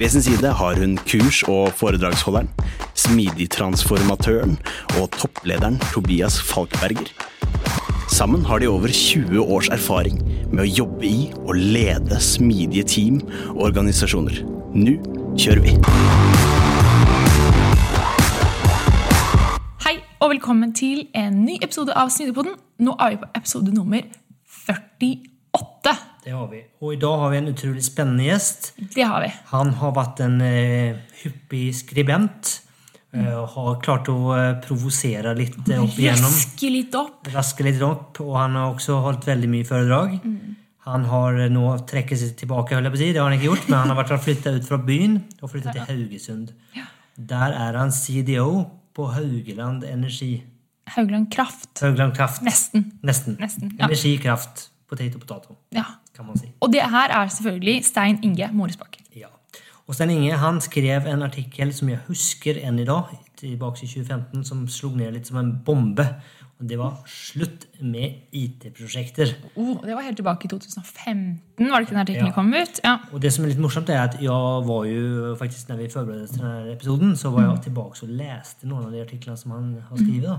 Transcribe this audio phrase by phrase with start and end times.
[0.00, 2.46] Ved sin side har hun kurs- og foredragsholderen,
[2.96, 4.54] smidigtransformatøren
[4.96, 7.10] og topplederen Tobias Falkberger.
[8.08, 13.18] Sammen har de over 20 års erfaring med å jobbe i og lede smidige team
[13.50, 14.40] og organisasjoner.
[14.72, 14.96] Nå
[15.36, 15.74] kjører vi!
[19.84, 22.56] Hei og velkommen til en ny episode av Smidigpodden.
[22.80, 24.08] Nå er vi på episode nummer
[24.64, 26.09] 48.
[26.30, 26.58] Det har vi.
[26.78, 28.68] Og i dag har vi en utrolig spennende gjest.
[28.94, 29.30] Det har vi.
[29.50, 32.52] Han har vært en eh, hyppig skribent.
[33.10, 36.30] eh, og har klart å eh, provosere litt eh, opp igjennom.
[36.30, 37.26] Raske litt opp.
[37.34, 38.20] Raske litt opp.
[38.22, 40.14] Og han har også holdt veldig mye foredrag.
[40.86, 43.10] Han har eh, nå trekket seg tilbake, holdt jeg på å si.
[43.10, 45.80] Det har han ikke gjort, men han har vært flytta ut fra byen og flyttet
[45.80, 46.54] til Haugesund.
[47.34, 48.52] Der er han CDO
[48.94, 50.36] på Haugeland Energi.
[50.94, 51.72] Haugland Kraft.
[51.82, 52.46] Haugland Kraft.
[52.46, 52.92] Nesten.
[53.02, 53.34] Nesten.
[53.42, 53.90] Nesten, ja.
[53.90, 54.68] Energikraft.
[54.90, 55.50] og potet.
[55.74, 55.84] Ja.
[56.16, 56.50] Kan man si.
[56.60, 59.04] Og det her er selvfølgelig Stein Inge Moresbakken.
[59.16, 59.26] Ja.
[59.86, 63.88] Og Stein Inge han skrev en artikkel som jeg husker enn i dag, tilbake i
[63.88, 66.04] 2015, som slo ned litt som en bombe.
[66.60, 69.34] Og det var 'Slutt med IT-prosjekter'.
[69.56, 71.40] Oh, det var helt tilbake i 2015,
[71.70, 72.32] var det ikke den artikkelen Ja.
[72.32, 72.80] kom ut?
[72.84, 72.96] Ja.
[73.12, 74.28] Og det som er litt morsomt, er at jeg
[74.68, 78.08] var jo faktisk, når vi forberedte oss til denne episoden, så var jeg tilbake og
[78.08, 80.22] leste noen av de artiklene som han har skrevet.
[80.22, 80.38] da.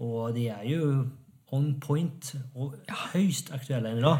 [0.00, 1.06] Og de er jo
[1.52, 2.74] on point og
[3.12, 4.18] høyst aktuelle enn i dag.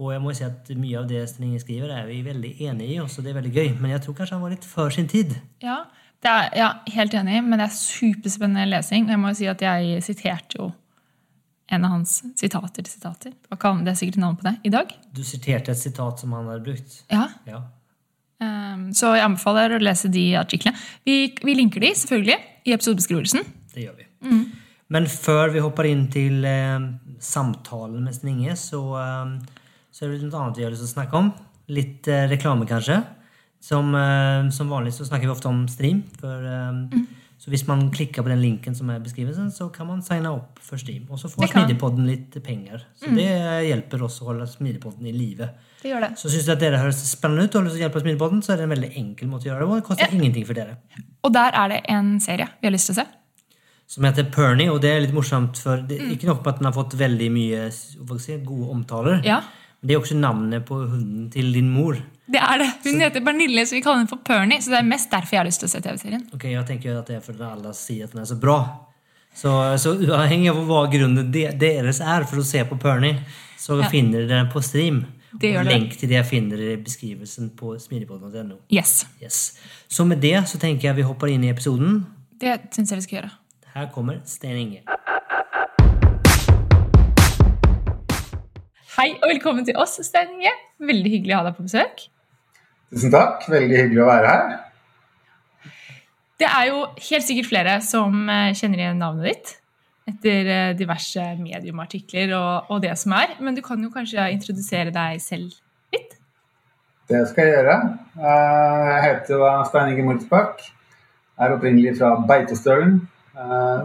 [0.00, 2.86] Og jeg må si at mye av det Sten Inge skriver, er vi veldig enig
[2.94, 3.72] i, også det er veldig gøy.
[3.80, 5.36] Men jeg tror kanskje han var litt før sin tid.
[5.64, 5.82] ja.
[6.20, 9.06] Det er, ja, helt enig, men det er superspennende lesing.
[9.06, 10.66] Og jeg må jo si at jeg siterte jo
[11.72, 13.32] en av hans sitater til sitater.
[13.48, 14.52] Det er sikkert navn på det.
[14.68, 14.92] I dag.
[15.16, 16.98] Du siterte et sitat som han hadde brukt.
[17.08, 17.62] Ja, Ja.
[18.40, 20.76] Um, Så jeg anbefaler å lese de artiklene.
[21.04, 23.44] Vi, vi linker de selvfølgelig i episodebeskrivelsen.
[23.74, 24.06] Det gjør vi.
[24.90, 26.86] Men før vi hopper inn til eh,
[27.20, 29.59] samtalen med Sten Inge, så, eh,
[30.00, 31.26] så er det noe annet vi har lyst til å snakke om.
[31.68, 33.02] Litt eh, reklame, kanskje.
[33.60, 36.06] Som, eh, som vanlig så snakker vi ofte om stream.
[36.20, 37.02] For, eh,
[37.40, 40.28] Så hvis man klikker på den linken som er i beskrivelsen, så kan man signe
[40.28, 41.06] opp for stream.
[41.10, 41.48] Og så får.
[41.52, 42.82] Smidigpodden litt penger.
[42.96, 43.28] Så det
[43.68, 45.48] hjelper oss å holde Smidigpodden i live.
[45.82, 46.10] Det gjør det.
[46.20, 48.42] Så syns du at dere høres spennende ut og har lyst til å hjelpe Smidigpodden,
[48.44, 49.78] så er det en veldig enkel måte å gjøre det på.
[49.80, 50.76] Det koster ingenting for dere.
[51.24, 53.06] Og der er det en serie vi har lyst til å se.
[53.90, 56.58] som heter Pernie, og det er litt morsomt, for det er ikke nok med at
[56.60, 59.40] den har fått veldig mye si, gode omtaler, Ja,
[59.82, 61.96] det er også navnet på hunden til din mor.
[62.30, 62.68] det er det.
[62.84, 64.60] Hun heter Bernille, så vi kaller henne for Pernie.
[64.60, 66.26] Så det er mest derfor jeg har lyst til å se TV-serien.
[66.34, 68.58] Ok, Jeg tenker at det er fordi alle sier at den er så bra.
[69.34, 73.20] Så, så uavhengig av hva grunnen deres er for å se på Pernie,
[73.58, 73.88] så Ja.
[73.88, 75.04] finner dere den på stream.
[75.32, 78.56] Det gjør og lenk til det finner dere i beskrivelsen på smidigpodden.no.
[78.68, 79.58] Yes, Yes.
[79.88, 82.04] Så med det så tenker jeg vi hopper inn i episoden.
[82.40, 83.30] det syns jeg vi skal gjøre.
[83.74, 84.82] Her kommer Sten Inge.
[89.00, 90.50] Hei og velkommen til oss, Stein Inge.
[90.84, 92.02] Veldig hyggelig å ha deg på besøk.
[92.92, 93.46] Tusen takk.
[93.48, 95.70] Veldig hyggelig å være her.
[96.42, 99.54] Det er jo helt sikkert flere som eh, kjenner igjen navnet ditt
[100.10, 103.32] etter eh, diverse mediumartikler og, og det som er.
[103.40, 105.54] Men du kan jo kanskje introdusere deg selv
[105.96, 106.18] litt?
[107.08, 107.76] Det skal jeg gjøre.
[108.20, 110.60] Eh, Jeg heter da Stein Inge Mortsbakk.
[111.40, 112.98] Er opprinnelig fra Beitostølen.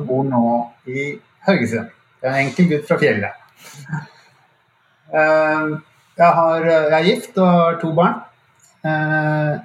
[0.09, 0.43] Bor nå
[0.91, 1.07] i
[1.47, 1.87] Haugesund.
[2.19, 4.11] Jeg er en enkel gutt fra fjellet.
[5.15, 5.75] Eh,
[6.15, 8.21] Jeg, har, jeg er gift og har to barn.
[8.87, 9.55] Eh,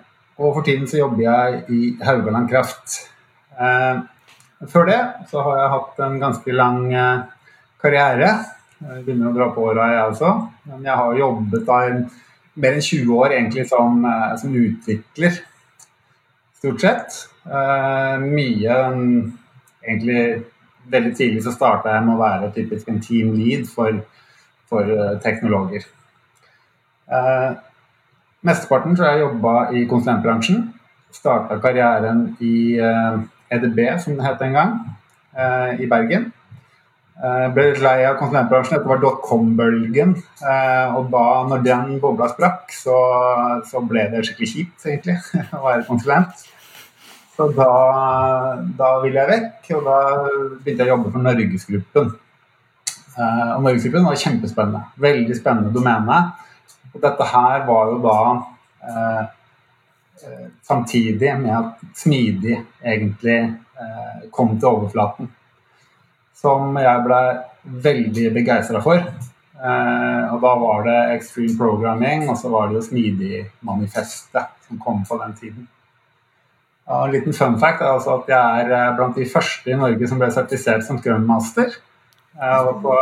[0.40, 2.96] Og for tiden så jobber jeg i Haugaland Kraft.
[3.60, 4.00] Eh,
[4.68, 5.00] Før det
[5.30, 7.22] så har jeg hatt en ganske lang eh,
[7.80, 8.32] karriere.
[8.80, 10.32] Jeg begynner å dra på åra, jeg også.
[10.68, 11.92] Men jeg har jobbet da i
[12.60, 15.38] mer enn 20 år egentlig som, eh, som utvikler,
[16.60, 17.20] stort sett.
[17.46, 18.80] Eh, mye
[19.80, 20.44] Egentlig
[20.92, 24.02] veldig tidlig så starta jeg med å være typisk en team lead for,
[24.70, 25.86] for eh, teknologer.
[27.10, 27.52] Eh,
[28.46, 30.68] mesteparten tror jeg jobba i konsulentbransjen.
[31.12, 34.76] Starta karrieren i eh, EDB, som det het en gang,
[35.34, 36.30] eh, i Bergen.
[37.20, 38.78] Jeg ble litt lei av konsulentbransjen.
[38.78, 40.14] Dette var dotcom-bølgen.
[40.96, 42.94] Og da når den bobla sprakk, så,
[43.68, 45.18] så, ble det skikkelig kjipt, egentlig,
[45.58, 46.46] å være konsulent.
[47.36, 47.68] Så da,
[48.78, 49.98] da ville jeg vekk, og da
[50.62, 52.10] begynte jeg å jobbe for Norgesgruppen.
[53.18, 54.84] Og Norgesgruppen var kjempespennende.
[55.02, 56.20] Veldig spennende domene.
[56.94, 58.16] Og dette her var jo da
[58.86, 59.28] eh,
[60.22, 63.38] Eh, samtidig med at smidig egentlig
[63.80, 65.30] eh, kom til overflaten.
[66.36, 67.20] Som jeg ble
[67.86, 69.00] veldig begeistra for.
[69.00, 75.04] Eh, og da var det Extreme Programming, og så var det jo Smidig-manifestet som kom
[75.08, 75.68] på den tiden.
[76.90, 80.08] Og en liten fun fact er altså at jeg er blant de første i Norge
[80.08, 81.76] som ble sertifisert som Scrum Master.
[82.34, 82.92] Jeg var på,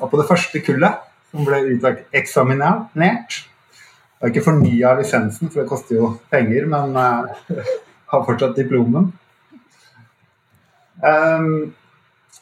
[0.00, 1.00] var på det første kullet
[1.32, 2.92] som ble uteksaminert.
[2.94, 7.70] Jeg har ikke fornya lisensen, for det koster jo penger, men uh,
[8.12, 9.10] har fortsatt diplomen.
[11.02, 11.72] Um,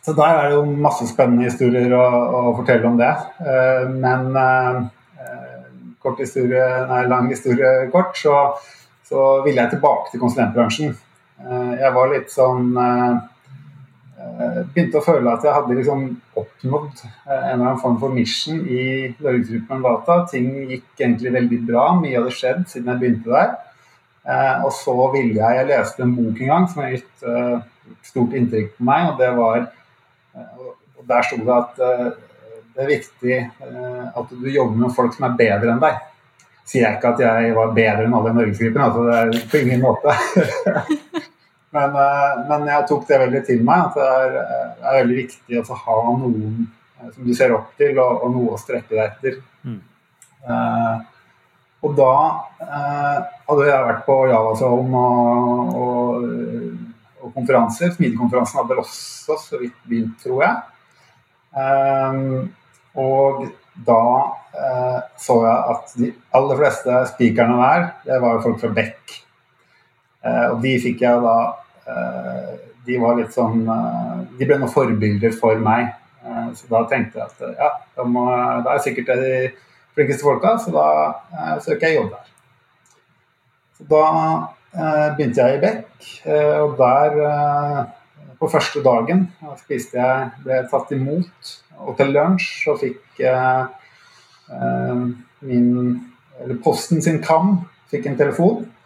[0.00, 3.12] så der er det jo masse spennende historier å, å fortelle om det.
[3.40, 4.84] Uh, men uh,
[6.04, 8.36] kort historie, nei, lang historie kort, så,
[9.08, 10.98] så ville jeg tilbake til konsulentbransjen.
[11.80, 13.16] jeg var litt sånn Eh,
[14.74, 16.04] begynte å føle at jeg hadde liksom
[16.38, 18.82] oppnådd eh, en eller annen form for mission i
[19.18, 20.16] Norgesgruppen Data.
[20.30, 23.54] Ting gikk egentlig veldig bra, mye hadde skjedd siden jeg begynte der.
[24.30, 27.24] Eh, og så ville jeg Jeg leste en bok en gang som har gitt
[28.06, 29.70] stort inntrykk på meg, og det var
[31.00, 33.38] og Der sto det at det er viktig
[34.14, 35.96] at du jobber med folk som er bedre enn deg.
[36.68, 39.64] Sier jeg ikke at jeg var bedre enn alle i Norgesgruppen, altså det er på
[39.64, 40.14] ingen måte.
[41.70, 43.90] Men, eh, men, jeg tok det veldig til meg.
[43.90, 47.70] At det er, eh, er veldig viktig å ha noen eh, som du ser opp
[47.78, 49.40] til, og, og noe å strekke deg etter.
[49.62, 49.80] Mm.
[51.80, 52.14] Og da
[52.60, 56.26] hadde jeg vært på Javazone og, og,
[57.20, 57.94] og, konferanser.
[57.94, 60.56] Smidekonferansen hadde vel også så vidt begynt, tror jeg.
[63.00, 63.46] Og
[63.86, 64.02] da
[65.20, 69.20] så jeg at de aller fleste spikerne der, det var jo folk fra Beck.
[70.20, 71.36] Og de fikk jeg da
[71.90, 72.52] Eh,
[72.86, 75.92] de var litt sånn eh, De ble noen forbilder for meg.
[76.24, 78.26] Eh, så da tenkte jeg at ja, da, må,
[78.64, 79.52] da er sikkert de
[79.96, 82.26] flinkeste folka, så da søker jeg jobb der.
[83.78, 84.04] Så da
[85.16, 86.04] begynte jeg i Beck,
[86.62, 87.16] og der
[88.38, 89.24] på første dagen
[89.58, 91.50] spiste jeg, ble jeg tatt imot.
[91.82, 93.18] Og til lunsj så fikk
[95.42, 95.66] min,
[96.38, 97.56] eller Posten sin kam
[97.90, 98.79] fikk en telefon Eh,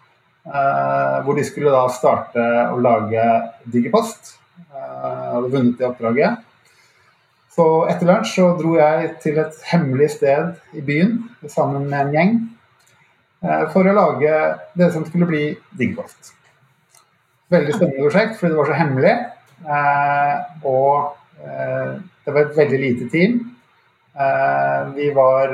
[0.44, 3.23] hvor de skulle da starte å lage
[3.73, 4.35] Digipost.
[4.75, 6.43] Eh, hadde vunnet det oppdraget.
[7.55, 12.14] Så etter lunsj så dro jeg til et hemmelig sted i byen sammen med en
[12.17, 12.32] gjeng
[13.46, 14.35] eh, for å lage
[14.75, 15.44] det som skulle bli
[15.79, 16.35] Digipost.
[17.55, 19.14] Veldig spennende prosjekt fordi det var så hemmelig.
[20.64, 21.12] Og
[22.25, 23.37] det var et veldig lite team.
[24.97, 25.52] Vi var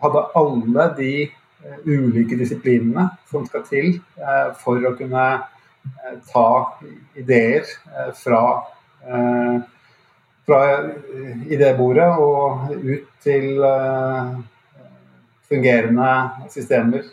[0.00, 1.37] hadde alle de Eh,
[1.84, 6.48] ulike disiplinene som skal til eh, for å kunne eh, ta
[7.18, 7.66] ideer
[8.18, 8.42] fra,
[10.46, 10.60] fra
[11.48, 13.60] idébordet og ut til
[15.48, 16.10] fungerende
[16.52, 17.06] systemer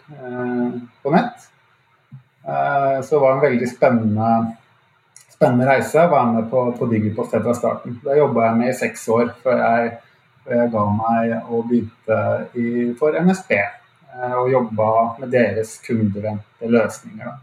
[1.02, 1.46] på nett.
[2.46, 4.32] Så det var en veldig spennende,
[5.32, 5.98] spennende reise.
[5.98, 7.96] Jeg var med på, på Digipost helt fra starten.
[8.04, 9.96] Det jobba jeg med i seks år før jeg,
[10.44, 12.20] før jeg ga meg og begynte
[12.60, 12.68] i,
[13.00, 13.58] for NSB.
[14.16, 17.34] Eh, og jobba med deres kundevendte løsninger.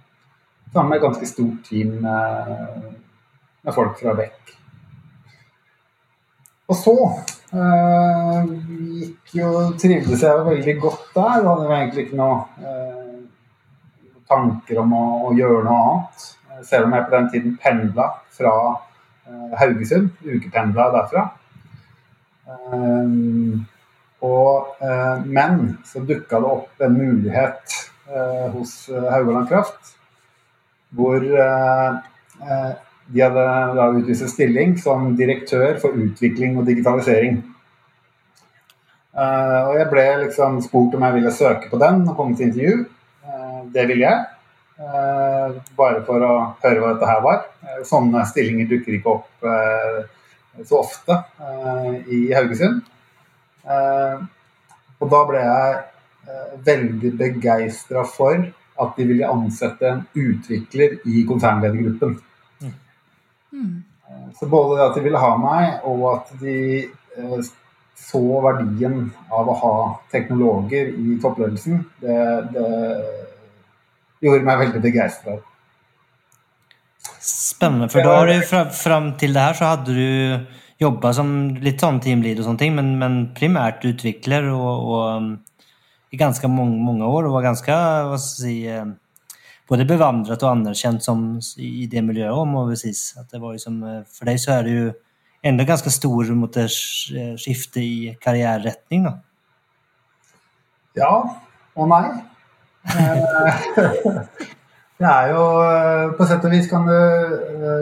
[0.73, 2.93] Sammen med et ganske stort team med,
[3.63, 4.55] med folk fra Beck.
[6.73, 6.95] Og så
[7.53, 8.53] eh,
[9.03, 9.51] gikk jo,
[9.81, 11.43] trivdes jeg veldig godt der.
[11.49, 13.19] Hadde egentlig ikke noe eh,
[14.31, 16.25] tanker om å, å, gjøre noe annet.
[16.65, 18.55] Selv om jeg på den tiden pendla fra
[19.29, 20.09] eh, Haugesund.
[20.25, 21.27] Ukependla derfra.
[22.49, 23.69] Eh,
[24.23, 27.75] og, eh, men så dukka det opp en mulighet
[28.07, 29.97] eh, hos eh, Haugaland Kraft
[30.93, 33.45] hvor de hadde
[33.79, 37.39] da utlyst en stilling som direktør for utvikling og digitalisering.
[39.17, 42.85] Og jeg ble liksom spurt om jeg ville søke på den og komme til intervju.
[43.73, 44.27] det ville jeg.
[45.81, 47.41] bare for å høre hva dette her var.
[47.89, 49.49] sånne stillinger dukker ikke opp
[50.61, 51.23] så ofte
[52.13, 52.85] i Haugesund.
[53.63, 54.25] Eh,
[55.03, 58.43] og da ble jeg eh, veldig begeistra for
[58.83, 62.19] at de ville ansette en utvikler i konsernledergruppen.
[63.53, 63.83] Mm.
[64.39, 66.57] Så både det at de ville ha meg, og at de
[68.03, 69.75] så verdien av å ha
[70.11, 72.17] teknologer i toppledelsen, det,
[72.55, 72.69] det
[74.25, 75.37] gjorde meg veldig begeistra.
[77.23, 80.09] Spennende, for da har du fram til det her så hadde du
[80.83, 81.31] jobba som
[81.63, 85.31] litt sånn teamlead og sånne ting, men, men primært utvikler og, og um,
[86.13, 88.85] i ganske mange, mange, år og var ganske hva skal si, eh,
[89.71, 91.23] både bevandret og anerkjent som,
[91.57, 93.15] i det miljøet må vi sies.
[93.17, 94.91] At det var liksom, eh, for deg så er det jo
[95.49, 99.17] enda ganske stor mot det skifte i karriereretning, da.
[100.99, 101.15] Ja
[101.73, 102.05] og nei.
[105.01, 105.45] det er jo
[106.19, 106.99] På sett og vis kan du,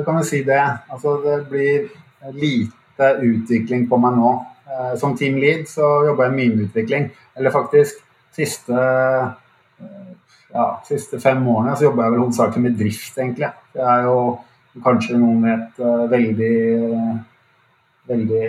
[0.06, 0.60] kan du si det.
[0.92, 1.88] Altså det blir
[2.36, 4.32] lite utvikling på meg nå.
[4.70, 7.08] Eh, som team lead så jobber jeg mye med utvikling.
[7.36, 8.02] Eller faktisk
[8.36, 10.12] siste, eh,
[10.54, 13.50] ja, siste fem årene så jobber jeg vel hovedsakelig med drift, egentlig.
[13.74, 14.20] Det er jo
[14.84, 16.54] kanskje noen vet eh, veldig
[18.10, 18.46] veldig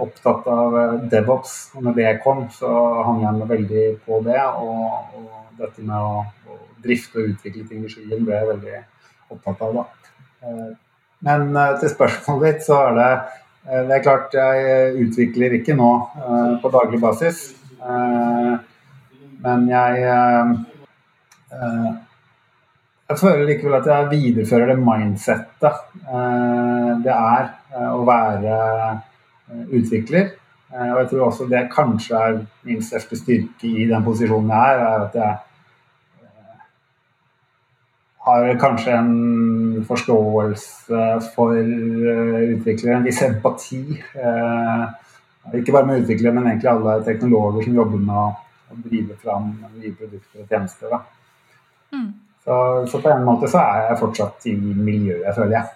[0.00, 0.76] opptatt av
[1.12, 1.56] DevOps.
[1.76, 2.70] Og når det kom, så
[3.04, 4.40] hang jeg meg veldig på det.
[4.40, 8.78] Og, og dette med å, å, drifte og utvikle ting i skyen ble jeg veldig
[9.34, 9.76] opptatt av.
[9.76, 10.54] da.
[11.22, 13.10] Men til spørsmålet ditt, så er det
[13.62, 15.90] det er klart jeg utvikler ikke nå
[16.62, 17.44] på daglig basis.
[19.42, 20.50] Men jeg eh,
[23.10, 28.54] Jeg føler likevel at jeg viderefører det mindsettet eh, det er eh, å være
[29.74, 30.30] utvikler.
[30.72, 34.84] Og jeg tror også det kanskje er min største styrke i den posisjonen jeg er,
[34.86, 35.34] er at jeg
[38.22, 43.82] har kanskje en forståelse for utviklere, en viss empati.
[45.58, 49.94] Ikke bare med utviklere, men egentlig alle teknologer som jobber med å drive fram nye
[49.98, 50.94] produkter og tjenester.
[51.92, 52.12] Mm.
[52.44, 52.54] Så,
[52.90, 55.74] så, på en måte så er jeg fortsatt i miljøet, føler jeg.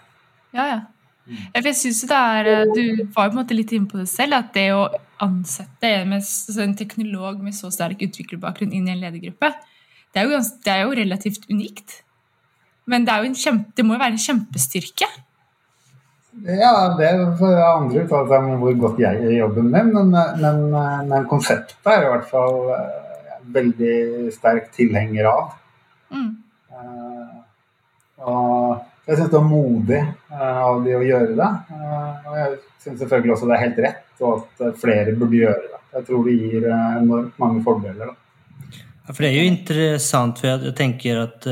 [0.56, 0.78] Ja, ja.
[1.26, 4.08] Jeg synes det er, eh, Du var jo på en måte litt inne på det
[4.08, 4.86] selv, at det å
[5.22, 9.50] ansette med, altså en teknolog med så sterk utviklerbakgrunn inn i en ledergruppe,
[10.14, 12.02] det er jo, det er jo relativt unikt.
[12.86, 15.08] Men det, kjempe, det må jo være en kjempestyrke?
[16.44, 20.10] Ja, det får andre uttale seg om hvor godt jeg gjør jobben min, men,
[20.42, 20.58] men,
[21.08, 22.90] men, konseptet er i hvert fall er
[23.56, 23.94] veldig
[24.34, 25.54] sterk tilhenger av.
[26.12, 26.28] Mm.
[26.76, 27.38] Uh,
[28.26, 30.02] og jeg syns det er modig
[30.34, 31.50] uh, av de å gjøre det.
[31.70, 32.52] Uh, og jeg
[32.84, 35.82] syns selvfølgelig også det er helt rett, og at flere burde gjøre det.
[35.96, 38.12] Jeg tror det gir enormt mange fordeler.
[38.12, 38.82] Da.
[39.06, 41.48] Ja, for det er jo interessant, for jeg tenker at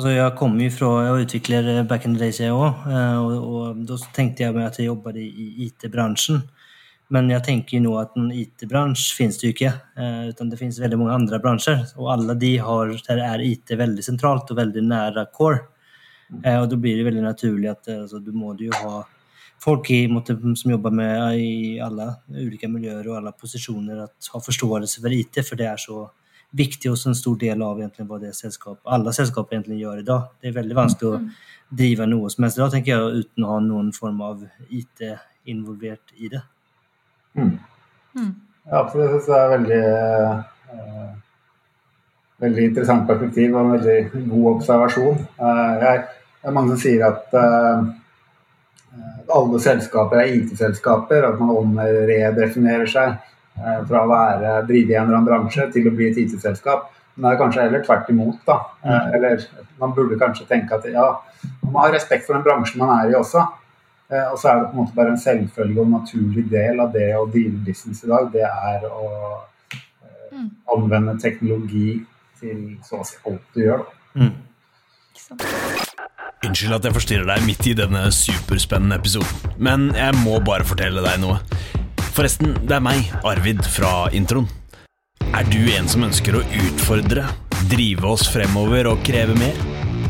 [0.00, 2.86] Altså, jeg kommer jo fra Jeg utvikler back in the days, jeg òg.
[2.88, 6.38] Eh, og, og, da tenkte jeg meg at jeg jobbet i, IT-bransjen.
[7.12, 9.74] Men jeg tenker jo nå at en IT-bransje finnes det jo ikke.
[10.00, 11.82] Eh, utan det finnes veldig mange andre bransjer.
[12.00, 15.66] Og alle de har, der er IT veldig sentralt og veldig nære core.
[16.46, 19.02] Eh, og da blir det veldig naturlig at altså, du må jo ha
[19.60, 24.40] folk i, måte, som jobber med i alle ulike miljøer og alle posisjoner, at ha
[24.48, 26.06] forståelse for IT, for det er så
[26.56, 30.06] viktig også en stor del av egentlig hva det selskap, alle selskaper egentlig gjør i
[30.06, 30.28] dag.
[30.40, 31.26] Det er veldig vanskelig å mm.
[31.82, 35.04] drive noe som helst i dag, tenker jeg, uten å ha noen form av IT
[35.50, 36.42] involvert i det.
[37.38, 37.52] Mm.
[38.18, 38.32] Mm.
[38.70, 39.84] Ja, det syns jeg er veldig
[40.74, 41.12] uh,
[42.40, 45.24] veldig interessant perspektiv og en veldig god observasjon.
[45.40, 46.04] Uh, jeg,
[46.40, 47.88] det er mange som sier at uh,
[49.30, 53.18] alle selskaper er IT-selskaper, at man omredefinerer seg.
[53.60, 56.88] Eh, fra å være, drive i en eller annen bransje til å bli et IT-selskap.
[57.14, 58.38] Men det er kanskje heller tvert imot.
[58.46, 58.58] da.
[58.82, 59.14] Eh, mm.
[59.18, 59.46] Eller
[59.82, 61.08] man burde kanskje tenke at ja,
[61.64, 63.44] man må ha respekt for den bransjen man er i også.
[64.10, 66.94] Eh, og så er det på en måte bare en selvfølge og naturlig del av
[66.94, 68.30] det å drive business i dag.
[68.32, 69.10] Det er å
[70.32, 70.48] mm.
[70.76, 72.00] anvende teknologi
[72.40, 73.84] til så å si alt du gjør.
[74.16, 74.32] Mm.
[76.40, 81.04] Unnskyld at jeg forstyrrer deg midt i denne superspennende episoden, men jeg må bare fortelle
[81.04, 81.36] deg noe.
[82.10, 84.48] Forresten, det er meg, Arvid, fra introen.
[85.30, 87.22] Er du en som ønsker å utfordre,
[87.70, 89.56] drive oss fremover og kreve mer?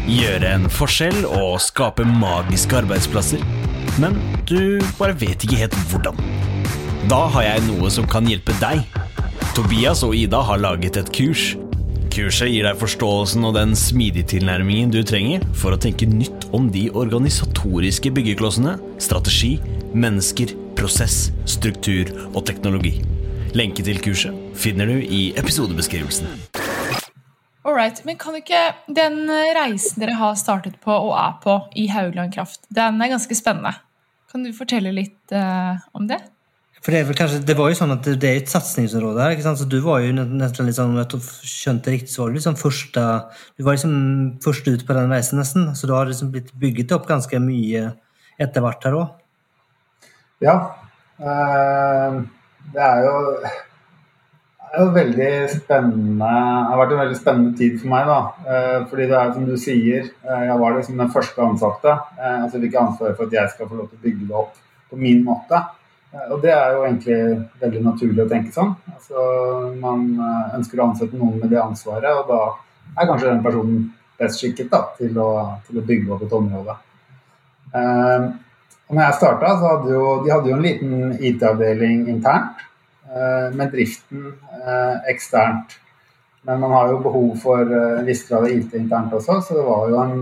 [0.09, 3.45] Gjøre en forskjell og skape magiske arbeidsplasser?
[4.01, 4.17] Men
[4.49, 6.17] du bare vet ikke helt hvordan.
[7.11, 8.81] Da har jeg noe som kan hjelpe deg.
[9.57, 11.51] Tobias og Ida har laget et kurs.
[12.11, 16.67] Kurset gir deg forståelsen og den smidige tilnærmingen du trenger for å tenke nytt om
[16.75, 19.53] de organisatoriske byggeklossene, strategi,
[19.95, 22.97] mennesker, prosess, struktur og teknologi.
[23.55, 26.27] Lenke til kurset finner du i episodebeskrivelsen.
[27.63, 32.35] Alright, men kan ikke Den reisen dere har startet på og er på i Haugland
[32.35, 33.77] Kraft, den er ganske spennende.
[34.33, 36.19] Kan du fortelle litt uh, om det?
[36.81, 39.35] For det, kanskje, det, var jo sånn at det er et satsingsområde her.
[39.35, 39.61] ikke sant?
[39.61, 43.07] Så Du var jo nesten litt sånn, jeg skjønte riktig, så var du liksom første,
[43.61, 43.97] du var liksom
[44.45, 45.75] først ut på den reisen, nesten.
[45.77, 47.91] Så du har liksom blitt bygget opp ganske mye
[48.41, 49.11] etter hvert her òg.
[50.41, 50.55] Ja.
[51.21, 52.21] Eh,
[52.73, 57.77] det er jo, det er jo veldig spennende Det har vært en veldig spennende tid
[57.83, 58.07] for meg.
[58.09, 61.99] da, eh, fordi det er som du sier, eh, jeg var liksom den første ansatte.
[62.17, 64.57] Altså fikk ansvaret for at jeg skal få lov til å bygge det opp
[64.91, 65.61] på min måte.
[66.11, 67.19] Og det er jo egentlig
[67.61, 68.73] veldig naturlig å tenke sånn.
[68.91, 69.25] Altså,
[69.79, 70.09] man
[70.57, 72.41] ønsker å ansette noen med det ansvaret, og da
[72.99, 73.85] er kanskje den personen
[74.21, 75.31] best skikket da, til, å,
[75.67, 76.77] til å bygge opp et område.
[77.75, 78.25] Eh,
[78.91, 82.65] og når jeg starta, så hadde jo, de hadde jo en liten IT-avdeling internt,
[83.07, 85.79] eh, med driften eh, eksternt.
[86.49, 89.65] Men man har jo behov for en viss grad av IT internt også, så det
[89.67, 90.15] var jo en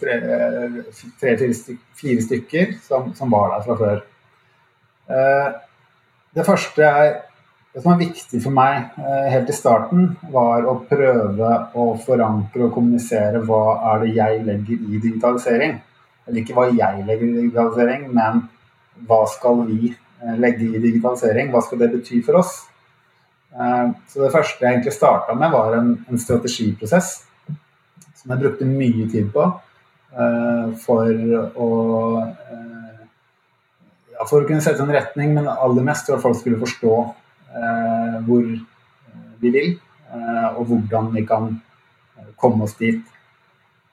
[0.00, 1.80] tre-fire styk,
[2.26, 4.00] stykker som, som, var der fra før.
[6.36, 7.14] det første er
[7.70, 12.64] det som var viktig for meg eh, helt i starten, var å prøve å forankre
[12.66, 15.76] og kommunisere hva er det jeg legger i digitalisering.
[16.26, 18.42] Eller ikke hva jeg legger i digitalisering, men
[19.06, 21.52] hva skal vi eh, legge i digitalisering?
[21.54, 22.56] Hva skal det bety for oss?
[23.54, 27.12] Eh, så det første jeg egentlig starta med, var en, en, strategiprosess
[28.18, 29.46] som jeg brukte mye tid på
[30.10, 31.06] for
[31.54, 31.68] å
[34.10, 36.94] ja, for å kunne sette en retning, men aller mest for at folk skulle forstå
[37.50, 38.42] Eh, hvor
[39.40, 39.80] vi vil,
[40.14, 41.62] eh, og hvordan vi kan
[42.36, 43.00] komme oss dit.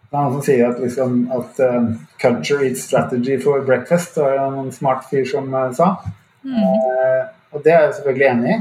[0.10, 1.88] Det er noen som sier at, liksom, at uh,
[2.22, 4.14] 'culture eats strategy for breakfast'.
[4.16, 5.98] Det var en smart fyr som uh, sa.
[6.44, 6.54] Mm.
[6.54, 8.60] Uh, og det er jeg selvfølgelig enig i.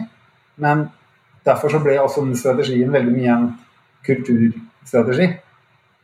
[0.56, 0.88] Men
[1.46, 3.46] derfor så ble også den strategien veldig mye en
[4.06, 5.28] kulturstrategi.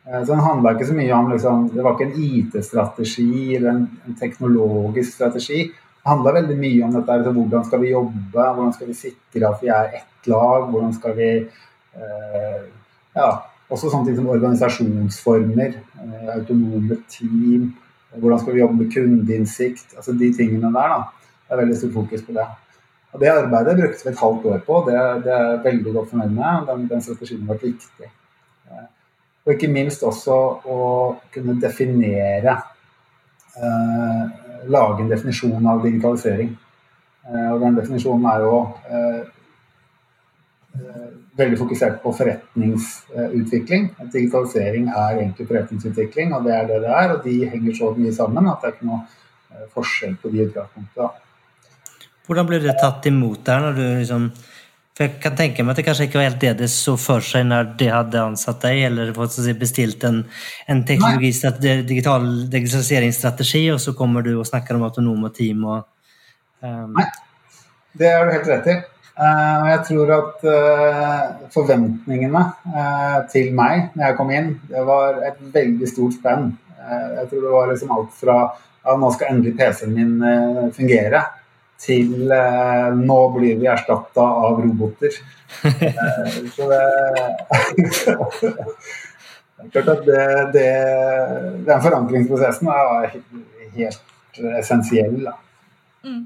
[0.03, 4.17] Så den handla ikke så mye om liksom, Det var ikke en IT-strategi eller en,
[4.19, 5.69] teknologisk strategi.
[5.71, 9.51] Det handla veldig mye om dette, altså, hvordan skal vi jobbe, hvordan skal vi sikre
[9.53, 12.65] at vi er ett lag, hvordan skal vi eh,
[13.15, 13.29] ja,
[13.71, 17.71] også sånne ting som organisasjonsformer, eh, autonome team,
[18.17, 20.97] hvordan skal vi jobbe med kundeinnsikt, altså de tingene der.
[20.97, 22.49] da, Det er veldig stort fokus på det.
[23.13, 26.11] Og Det arbeidet brukte vi et halvt år på, det, det er jeg veldig godt
[26.11, 26.67] fornøyd med.
[26.67, 28.11] Den, den strategien har vært viktig.
[28.71, 28.87] Eh,
[29.43, 30.37] og ikke minst også
[30.71, 30.81] å
[31.35, 32.57] kunne definere
[33.57, 36.53] eh, lage en definisjon av digitalisering.
[37.27, 38.55] Eh, og den definisjonen er jo
[38.91, 39.19] eh,
[40.79, 43.91] eh, veldig fokusert på forretningsutvikling.
[44.13, 47.17] Digitalisering er egentlig forretningsutvikling, og det er det det er.
[47.17, 51.11] Og de henger så mye sammen at det er ikke noe forskjell på de utgangspunktene.
[52.23, 54.29] Hvordan ble det tatt imot der når du liksom
[54.93, 57.25] for jeg kan tenke meg at det kanskje ikke var helt det det så for
[57.25, 60.23] seg når de hadde ansatt deg, eller bestilt en,
[60.69, 65.79] en digital digitaliseringsstrategi, og så kommer du og snakker om autonome team og
[66.61, 66.99] um...
[66.99, 67.09] Nei,
[67.97, 68.81] det har du helt rett i.
[69.13, 75.21] Uh, jeg tror at uh, forventningene uh, til meg når jeg kom inn, det var
[75.29, 76.53] et veldig stort spenn.
[76.83, 78.37] jeg tror det var liksom alt fra
[78.83, 81.21] at nå skal endelig PC-en min fungere,
[81.83, 85.17] til eh, nå blir vi erstatta av roboter.
[85.65, 86.83] eh, så det
[89.63, 90.23] Det er klart at det,
[90.57, 90.71] det,
[91.69, 93.13] den forankringsprosessen er
[93.77, 95.21] helt essensiell.
[95.23, 95.37] Da.
[96.03, 96.25] Mm.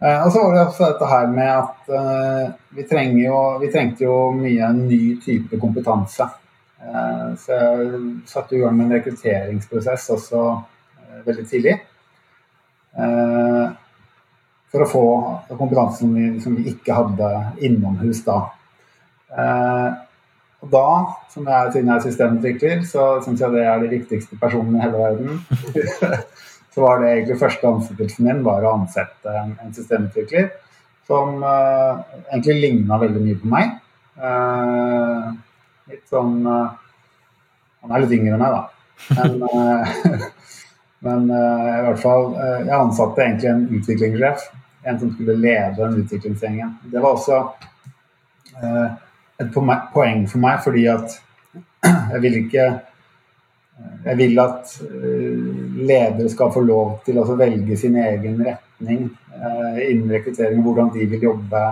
[0.00, 2.86] Eh, og så var det også dette her med at eh, vi,
[3.20, 6.28] jo, vi, trengte jo mye ny type kompetanse.
[6.80, 11.76] Eh, så jeg satte i gang med en rekrutteringsprosess også eh, veldig tidlig.
[12.96, 13.76] Eh,
[14.72, 15.04] for å få
[15.54, 17.30] kompetansen vi, som vi ikke hadde
[17.64, 18.40] innomhus da.
[19.36, 19.88] Eh,
[20.64, 20.88] og da,
[21.30, 24.84] som jeg, siden jeg er systemutvikler, så syns jeg det er de viktigste personene i
[24.86, 25.40] hele verden.
[26.72, 30.50] så var det egentlig første ansettelsen min var å ansette en, en systemutvikler
[31.06, 32.00] som eh,
[32.32, 33.76] egentlig ligna veldig mye på meg.
[34.16, 35.28] Eh,
[35.92, 36.70] litt sånn eh,
[37.84, 38.62] Han er litt yngre enn meg, da.
[39.20, 40.26] Men, eh,
[41.06, 42.32] men eh, i hvert fall
[42.66, 44.48] Jeg ansatte egentlig en utviklingssjef
[44.86, 46.74] en som skulle lede den utviklingsgjengen.
[46.82, 47.38] Det var også
[48.62, 48.90] eh,
[49.42, 49.54] et
[49.92, 51.16] poeng for meg, fordi at
[52.12, 52.66] jeg vil ikke
[54.06, 55.40] Jeg vil at eh,
[55.88, 59.02] ledere skal få lov til å velge sin egen retning
[59.34, 61.64] eh, innen rekruttering, hvordan de vil jobbe.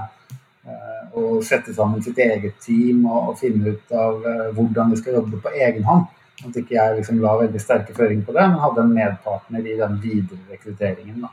[0.67, 5.17] Eh, og sette sammen sitt eget team og, finne ut av eh, hvordan de skal
[5.21, 6.05] jobbe på egen hånd.
[6.43, 9.77] At ikke jeg liksom la veldig sterke føringer på det, men hadde en medpartner i
[9.79, 11.21] den videre rekrutteringen.
[11.23, 11.31] da.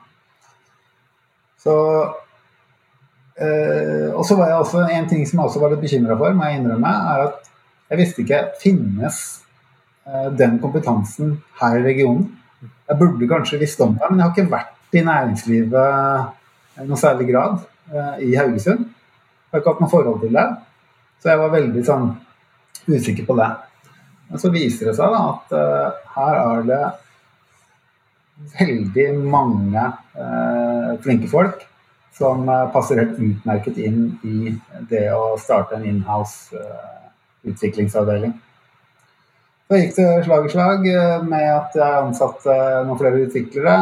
[1.64, 1.76] Så
[3.42, 6.34] øh, Og så var jeg også en ting som jeg også var litt bekymra for,
[6.34, 7.50] må jeg innrømme, er at
[7.90, 9.18] jeg visste ikke finnes
[10.08, 12.30] øh, den kompetansen her i regionen.
[12.90, 17.00] Jeg burde kanskje visst om det, men jeg har ikke vært i næringslivet i noen
[17.00, 17.58] særlig grad
[17.94, 18.86] øh, i Haugesund.
[18.86, 20.48] Jeg har ikke hatt noe forhold til det.
[21.22, 22.08] Så jeg var veldig sånn
[22.88, 23.50] usikker på det.
[24.32, 26.84] Men så viser det seg da at uh, her er det
[28.56, 29.84] veldig mange
[30.16, 31.68] uh, flinke folk
[32.16, 34.52] som eh, passer helt utmerket inn i
[34.90, 36.60] det å starte en inhouse
[37.48, 38.34] utviklingsavdeling.
[39.72, 40.84] Så gikk det slag i slag
[41.32, 43.78] med at jeg ansatte noen flere utviklere.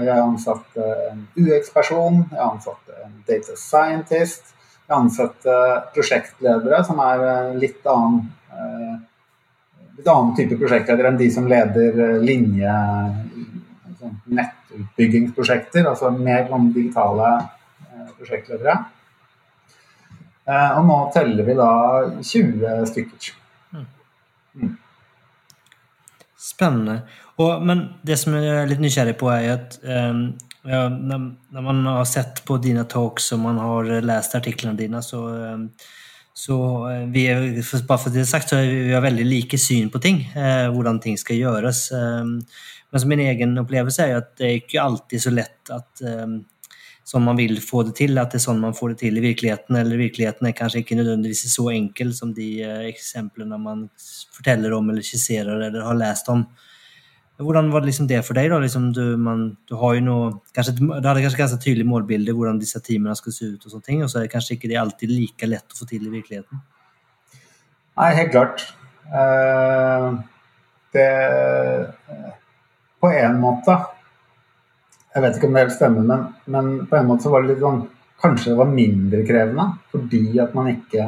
[0.00, 4.54] Jeg ansatte en UX-person, jeg ansatte en data scientist.
[4.88, 5.58] Jeg ansatte
[5.92, 8.24] prosjektledere, som er litt annen,
[9.98, 12.76] litt annen type prosjektledere enn de som leder linje
[14.00, 17.34] sånn nettutbyggingsprosjekter, altså mer om digitale
[18.18, 18.78] prosjektledere.
[20.50, 21.70] Og nå teller vi da
[22.18, 23.28] 20 stykker.
[24.58, 24.72] Mm.
[26.42, 26.96] Spennende.
[27.40, 30.24] Og, men det som jeg er litt nysgjerrig på, er at um,
[30.68, 35.00] ja, når, når, man har sett på dine talks og man har lest artiklene dine,
[35.04, 35.22] så,
[35.54, 35.68] um,
[36.34, 36.56] så
[37.12, 37.42] vi er,
[37.88, 40.22] bare for det sagt, så vi, har veldig like syn på ting.
[40.36, 41.90] Uh, hvordan ting skal gjøres.
[41.92, 42.38] Um,
[42.92, 46.02] men som min egen opplevelse er at det er ikke alltid så lett at
[47.04, 49.24] som man vil få det til, at det er sånn man får det til i
[49.24, 49.76] virkeligheten.
[49.78, 53.88] Eller virkeligheten er kanskje ikke nødvendigvis så enkel som de eh, eksemplene man
[54.32, 56.46] forteller om eller skisserer eller har lest om.
[57.42, 58.50] Hvordan var det liksom det for deg?
[58.52, 58.58] da?
[58.62, 62.60] Liksom du, man, du, har jo noe, kanskje, du hadde kanskje ganske tydelig målbilde hvordan
[62.62, 64.78] disse teamene skulle se ut, og sånne ting, og så er det kanskje ikke det
[64.80, 66.62] alltid like lett å få til i virkeligheten?
[68.00, 68.62] Nei, helt klart.
[69.12, 70.22] Uh,
[70.94, 71.08] det
[73.02, 73.74] På en måte
[75.12, 77.52] jeg vet ikke om det helt stemmer, men, men, på en måte så var det
[77.52, 77.82] litt sånn
[78.22, 81.06] Kanskje det var mindre krevende fordi at man ikke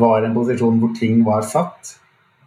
[0.00, 1.90] var i en posisjon hvor ting var satt.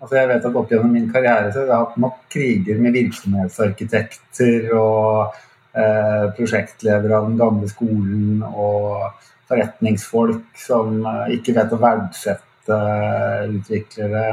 [0.05, 2.93] Altså jeg vet at Opp gjennom min karriere så har jeg hatt nok kriger med
[2.93, 5.33] virksomhetsarkitekter og
[5.73, 9.07] eh, prosjektledere av den gamle skolen og
[9.49, 14.25] forretningsfolk som eh, ikke vet å verdsette eh, utviklere.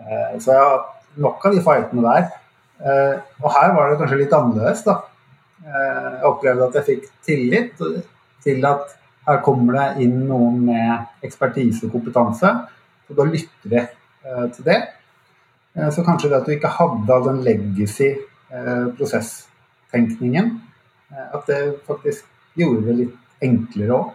[0.00, 2.28] Eh, så jeg har hatt nok av de fightene der.
[2.80, 4.86] Eh, og her var det kanskje litt annerledes.
[4.88, 5.02] da
[5.62, 7.82] Eh, jeg opplevde at jeg fikk tillit
[8.42, 8.96] til at
[9.28, 12.50] her kommer det inn noen med ekspertise og kompetanse,
[13.06, 13.84] og da lytter vi
[14.56, 14.80] til det.
[15.74, 18.12] Eh, så kanskje det at du ikke hadde all den legacy
[18.98, 20.48] prosesstenkningen,
[21.08, 22.26] at det faktisk
[22.60, 24.10] gjorde det litt enklere òg.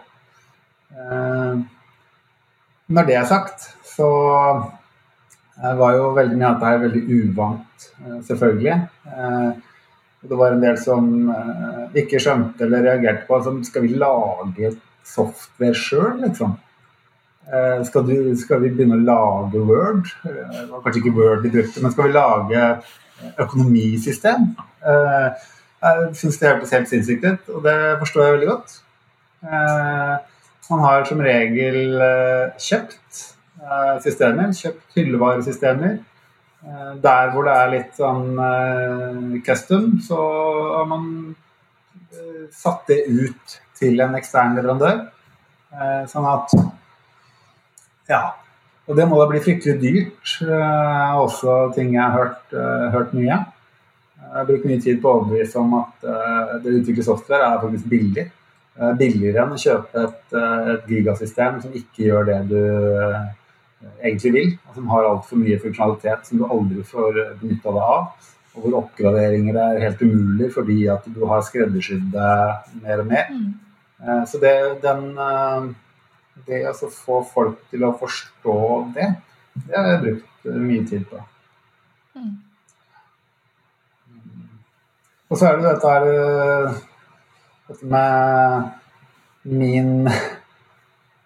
[2.86, 4.06] Når det er sagt, så
[5.58, 7.88] var jo veldig mye av dette veldig uvant,
[8.28, 8.78] selvfølgelig.
[10.30, 11.10] Det var en del som
[11.98, 14.70] ikke skjønte eller reagerte på altså, Skal vi lage
[15.02, 16.54] software sjøl, liksom?
[17.48, 20.10] Uh, skal, du, skal, vi begynne å lage Word?
[20.24, 22.66] Uh, det var kanskje ikke Word vi brukte, men skal vi lage
[23.42, 24.52] økonomisystem?
[25.78, 28.76] jeg syns det hørtes helt sinnssykt ut, og det forstår jeg veldig godt.
[30.68, 31.98] man har som regel
[32.62, 33.18] kjøpt
[34.04, 35.98] systemer, kjøpt hyllevaresystemer
[36.64, 38.32] Eh, der hvor det er litt sånn
[39.46, 40.18] custom, så
[40.74, 41.04] har man
[42.50, 45.04] satt det ut til en ekstern leverandør.
[46.10, 46.54] Sånn at
[48.08, 48.22] Ja.
[48.88, 50.34] Og det må da bli fryktelig dyrt.
[51.20, 52.54] også ting jeg har hørt,
[52.94, 53.38] hørt mye.
[54.28, 56.06] Jeg brukt mye tid på å overbevise om at
[56.62, 58.30] det å utvikle software er faktisk billig.
[58.98, 60.34] billigere enn å kjøpe et,
[60.72, 62.60] et gigasystem som ikke gjør det du
[64.02, 68.28] egentlig vil, og som har altfor mye funksjonalitet som du aldri får benytta deg av.
[68.54, 72.30] Og hvor oppgraderinger er helt umulig fordi at du har skreddersydd det
[72.82, 73.28] mer og mer.
[73.34, 74.24] Mm.
[74.30, 75.04] Så det, den,
[76.46, 78.58] det å få folk til å forstå
[78.94, 79.08] det,
[79.66, 81.22] det har jeg brukt mye tid på.
[82.18, 82.34] Mm.
[85.28, 86.82] Og så er det dette her eh,
[87.68, 90.06] dette med min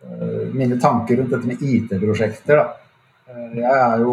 [0.02, 2.58] Eh, mine tanker rundt dette med IT-prosjekter.
[3.28, 4.06] Eh, jeg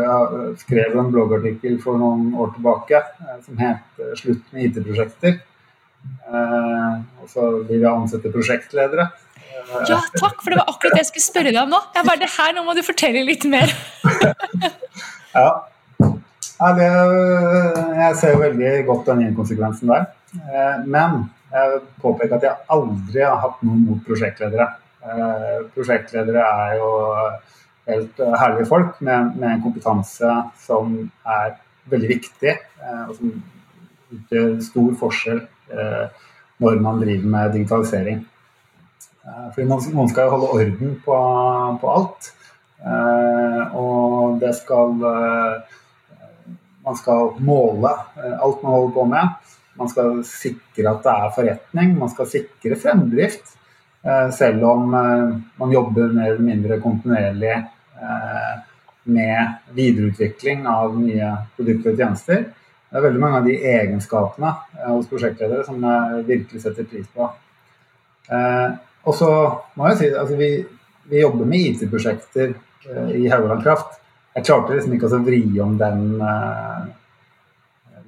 [0.00, 3.84] Jeg skrev en bloggartikkel for noen år tilbake eh, som het
[4.16, 5.40] 'Slutt med IT-prosjekter'.
[7.22, 9.10] Og så vil jeg ansette prosjektledere.
[9.88, 11.80] Ja, takk, for det var akkurat det jeg skulle spørre deg om nå.
[11.96, 13.72] Jeg bare, det her, Nå må du fortelle litt mer.
[15.36, 15.48] ja.
[16.00, 16.88] ja det,
[18.00, 20.08] jeg ser veldig godt den inkonsekvensen der.
[20.86, 24.68] Men jeg påpeker at jeg aldri har hatt noe mot prosjektledere.
[25.00, 26.90] Eh, prosjektledere er jo
[27.88, 31.56] helt eh, herlige folk med, med, en kompetanse som er
[31.90, 33.32] veldig viktig, eh, og som
[34.10, 35.40] utgjør stor forskjell
[36.60, 38.24] når man driver med digitalisering.
[39.54, 41.16] Fordi man skal jo holde orden på,
[41.82, 42.30] på alt.
[43.76, 44.94] Og det skal
[46.80, 49.34] Man skal måle alt man holder på med.
[49.80, 51.96] Man skal sikre at det er forretning.
[51.98, 53.56] Man skal sikre fremdrift.
[54.02, 58.54] Eh, selv om eh, man jobber mer eller mindre kontinuerlig eh,
[59.02, 62.46] med videreutvikling av nye produkter og tjenester.
[62.90, 64.54] Det er veldig mange av de egenskapene
[64.86, 67.28] hos prosjektledere som jeg virkelig setter pris på.
[69.08, 69.30] Og så
[69.78, 70.50] må jeg si altså vi,
[71.10, 72.52] vi jobber med IT-prosjekter
[73.14, 73.98] i Haugaland Kraft.
[74.34, 76.84] Jeg klarte liksom ikke å vri om den uh,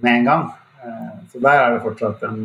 [0.04, 0.44] med en gang.
[0.82, 2.44] Uh, så der er det fortsatt en,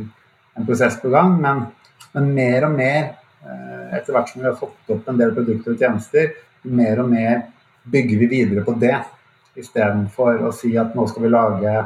[0.57, 1.35] en prosess på gang.
[1.43, 1.67] Men,
[2.15, 3.11] men mer og mer,
[3.45, 6.33] uh, etter hvert som vi har fått opp en del produkter og tjenester,
[6.67, 7.45] mer og mer
[7.87, 8.97] bygger vi videre på det.
[9.57, 11.77] Istedenfor å si at nå skal vi lage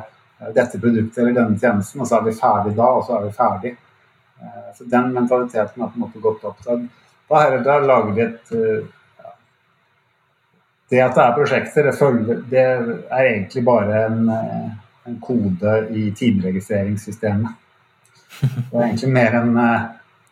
[0.55, 3.35] dette produktet eller denne tjenesten, og så er vi ferdig da, og så er vi
[3.35, 3.75] ferdig.
[4.77, 6.63] Så den mentaliteten har på en måte gått opp.
[6.63, 6.77] Så
[7.29, 8.53] da, da lager vi et
[10.91, 14.71] det at det er prosjekter, det, følger, det er egentlig bare en, eh,
[15.07, 17.53] en kode i timeregistreringssystemet.
[18.41, 19.85] Det er egentlig mer en, eh,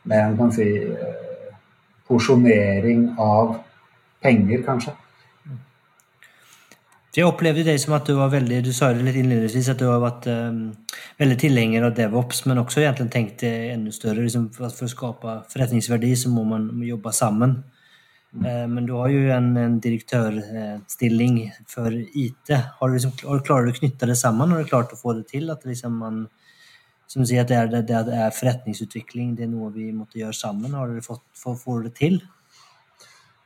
[0.04, 1.54] mer en si, eh,
[2.08, 3.56] porsjonering av
[4.22, 4.91] penger, kanskje.
[7.19, 9.89] Jeg opplevde deg som at du var veldig du sa det litt innledningsvis, at du
[9.89, 10.60] har vært um,
[11.19, 14.23] veldig tilhenger av DevOps, men også egentlig tenkt enda større.
[14.23, 17.58] Liksom, for, å skape forretningsverdi så må man jobbe sammen.
[18.38, 22.55] Uh, men du har jo en, en direktørstilling for IT.
[22.79, 24.55] Har du, liksom, klarer du å knytte det sammen?
[24.55, 25.51] Har du klart å få det til?
[25.51, 26.23] At det liksom man,
[27.12, 30.23] som du sier, at det er, det, det er forretningsutvikling, det er noe vi måtte
[30.23, 30.77] gjøre sammen.
[30.77, 32.21] Har du fått, får, får det til?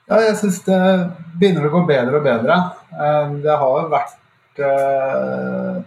[0.10, 0.80] Ja, jeg syns det
[1.40, 2.58] begynner å gå bedre og bedre.
[2.92, 5.78] Eh, det har vært uh,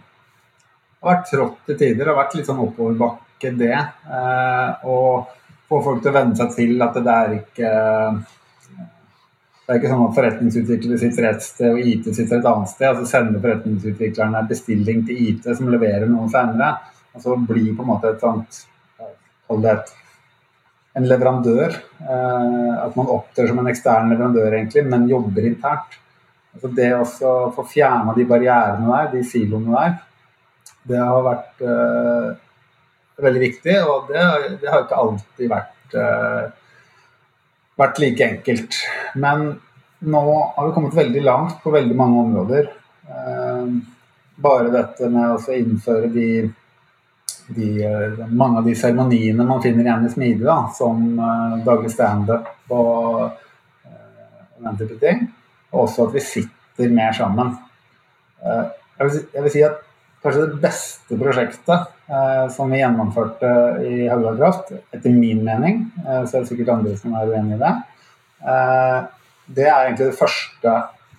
[1.07, 2.01] vært trått til tider.
[2.01, 3.77] Det har vært litt sånn oppoverbakke, det.
[4.89, 5.29] Og
[5.69, 7.71] få folk til å venne seg til at det er ikke
[9.67, 12.87] det er ikke sånn at forretningsutviklere sitter et sted og IT sitter et annet sted.
[12.87, 16.69] og Så sender forretningsutviklerne bestilling til IT som leverer noe senere.
[17.13, 18.63] Og så blir på en måte et sånt
[19.47, 19.73] Kall det
[20.97, 21.77] en leverandør.
[22.01, 25.97] Eh, at man opptrer som en ekstern leverandør, egentlig, men jobber internt.
[26.57, 27.07] Altså det å
[27.53, 29.97] få fjerna de barrierene der, de siloene der,
[30.87, 32.29] det har vært eh,
[33.25, 33.75] veldig viktig.
[33.85, 34.23] Og det,
[34.63, 36.47] det har ikke alltid vært eh,
[37.77, 38.79] vært like enkelt.
[39.21, 39.47] Men
[40.07, 40.23] nå
[40.55, 42.71] har vi kommet veldig langt på veldig mange områder.
[43.07, 43.75] Eh,
[44.47, 46.29] bare dette med å innføre de,
[47.55, 47.67] de,
[48.27, 53.21] mange av de seremoniene man finner igjen i Smide, da, som uh, daglig standup og
[53.23, 55.25] uh, den type ting.
[55.71, 57.53] Og også at vi sitter mer sammen.
[58.43, 58.65] Uh,
[58.97, 59.83] jeg, vil si, jeg, vil si, at
[60.23, 61.93] kanskje det beste prosjektet
[62.55, 63.49] som vi gjennomførte
[63.83, 67.71] i Haugakraft, etter min mening, så er det sikkert andre som er uenig i det,
[69.59, 70.73] det er egentlig det første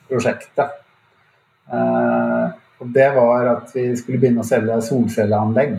[0.08, 0.72] prosjektet.
[1.68, 5.76] Og det var at vi skulle begynne å selge solcelleanlegg.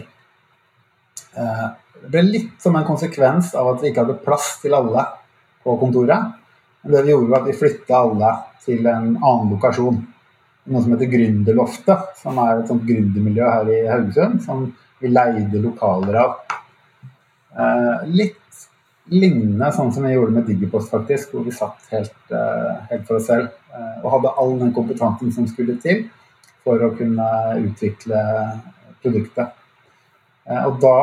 [1.36, 1.66] Eh,
[2.02, 5.06] det ble litt som en konsekvens av at vi ikke hadde plass til alle
[5.64, 6.36] på kontoret.
[6.82, 8.32] Men det vi gjorde, var at vi flytta alle
[8.64, 10.00] til en annen lokasjon
[10.70, 14.68] noe som heter Gründerloftet, som er et sånt gründermiljø her i Haugesund, som
[15.02, 16.36] vi leide lokaler av.
[17.58, 18.36] Eh, litt
[19.10, 23.18] lignende sånn som vi gjorde med Digipost, faktisk, hvor vi satt helt, eh, helt for
[23.18, 23.50] oss selv
[24.04, 26.04] og hadde all den kompetansen som skulle til
[26.66, 27.30] for å kunne
[27.64, 28.22] utvikle
[29.04, 29.59] produktet.
[30.50, 31.00] Eh, og da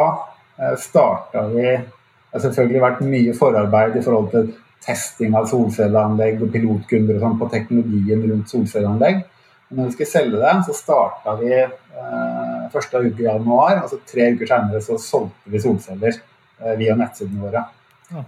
[0.58, 4.48] eh, starta vi Det har selvfølgelig vært mye forarbeid i forhold til
[4.84, 9.22] testing av solcelleanlegg og pilotkunder og sånn på teknologien rundt solcelleanlegg.
[9.68, 13.80] Men når vi skulle selge det, så starta vi eh, første uke i januar.
[13.82, 17.64] Altså Tre uker senere så solgte vi solceller eh, via nettsidene våre.
[18.12, 18.24] Ja.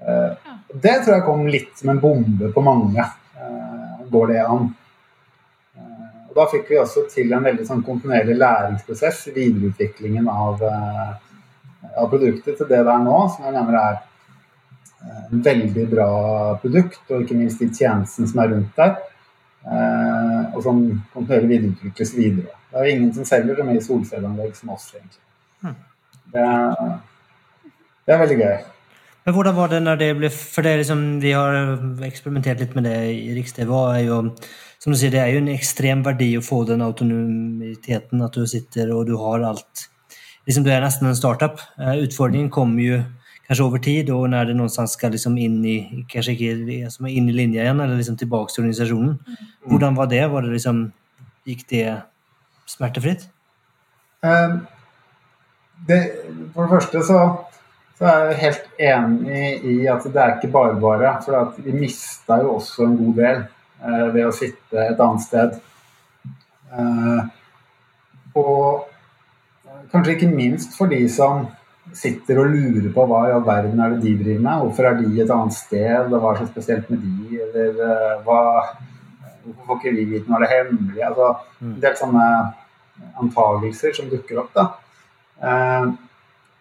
[0.00, 3.08] Eh, det tror jeg kom litt som en bombe på mange.
[4.08, 4.70] Går det an?
[6.38, 11.14] Eh, Da fikk vi også til en veldig sånn kontinuerlig læringsprosess i videreutviklingen av, eh,
[11.96, 13.98] av produktet til det det er nå, som jeg mener er
[15.32, 16.10] en veldig bra
[16.62, 18.96] produkt, og ikke minst de tjenestene som er rundt der.
[19.66, 22.54] Eh, og som kontinuerlig videreutvikles videre.
[22.70, 25.22] Det er jo ingen som selger så mye solcelleanlegg som oss, egentlig.
[25.62, 25.74] Det
[26.32, 27.00] Det,
[28.06, 28.58] det, er veldig gøy.
[29.24, 32.84] Men hvordan var det når det ble For det liksom, vi har eksperimentert litt med
[32.84, 33.72] det i Riks-TV.
[33.96, 34.34] er jo
[34.78, 38.46] som du sier, Det er jo en ekstrem verdi å få den autonomiteten, at du
[38.46, 39.88] sitter og du har alt.
[40.46, 41.58] Liksom, du er nesten en startup.
[41.78, 43.00] Eh, utfordringen kommer jo
[43.48, 47.28] kanskje over tid, og når det noenstans skal liksom inn i kanskje ikke som inn
[47.28, 49.18] i linja igjen, eller liksom tilbake til organisasjonen.
[49.18, 49.50] Mm.
[49.72, 50.22] Hvordan var det?
[50.30, 50.80] Var det liksom,
[51.48, 51.84] gikk det
[52.68, 53.28] smertefritt?
[54.22, 54.66] Um,
[55.88, 56.00] det,
[56.54, 57.20] for det første så,
[57.98, 61.14] så, er jeg helt enig i at det er ikke bare bare.
[61.24, 63.46] For vi mista jo også en god del
[64.14, 65.58] ved å sitte et annet sted.
[66.68, 67.28] Uh,
[68.38, 68.88] og
[69.92, 71.46] kanskje ikke minst for de som
[71.96, 74.64] sitter og lurer på hva i all verden er det de driver med.
[74.64, 77.40] Hvorfor er de et annet sted, og hva er så spesielt med de?
[77.46, 78.40] Eller hva,
[79.44, 81.04] hvorfor får ikke vi vite når det er hemmelig?
[81.08, 81.70] Altså, mm.
[81.70, 82.26] en del sånne
[83.22, 84.52] antagelser som dukker opp.
[84.58, 84.68] da.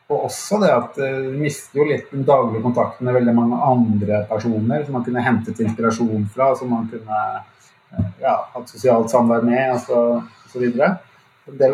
[0.07, 3.57] Og også det at du vi mister jo litt den daglige kontakten med veldig mange
[3.67, 7.19] andre personer som man kunne hentet inspirasjon fra, som man kunne
[8.21, 10.23] ja, hatt sosialt samvær med osv.
[10.47, 10.97] Så videre.
[11.45, 11.73] den,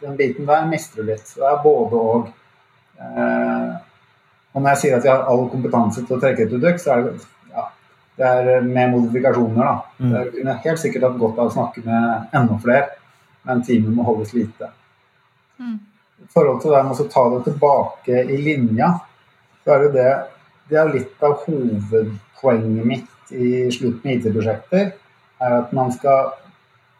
[0.00, 1.26] den biten der mister du litt.
[1.34, 2.28] Det er både og.
[3.02, 3.72] Eh,
[4.54, 6.94] og når jeg sier at vi har all kompetanse til å trekke et produkt, så
[6.94, 7.66] er det, ja,
[8.16, 9.58] det er med modifikasjoner.
[9.58, 9.74] da.
[9.98, 10.14] Mm.
[10.14, 12.86] Det kunne helt sikkert hatt godt av å snakke med enda flere,
[13.44, 14.70] men teamet må holdes lite.
[15.60, 15.76] Mm.
[16.16, 18.92] I forhold til det med å ta det tilbake i linja,
[19.64, 20.14] så er det det
[20.66, 24.88] Det er litt av hovedpoenget mitt i slutten med IT-prosjekter
[25.38, 26.32] er at man skal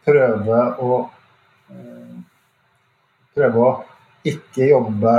[0.06, 0.98] prøve å
[1.72, 2.12] eh,
[3.34, 3.72] prøve å
[4.26, 5.14] ikke jobbe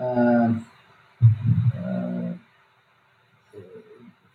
[0.00, 0.48] eh,
[1.82, 2.32] eh,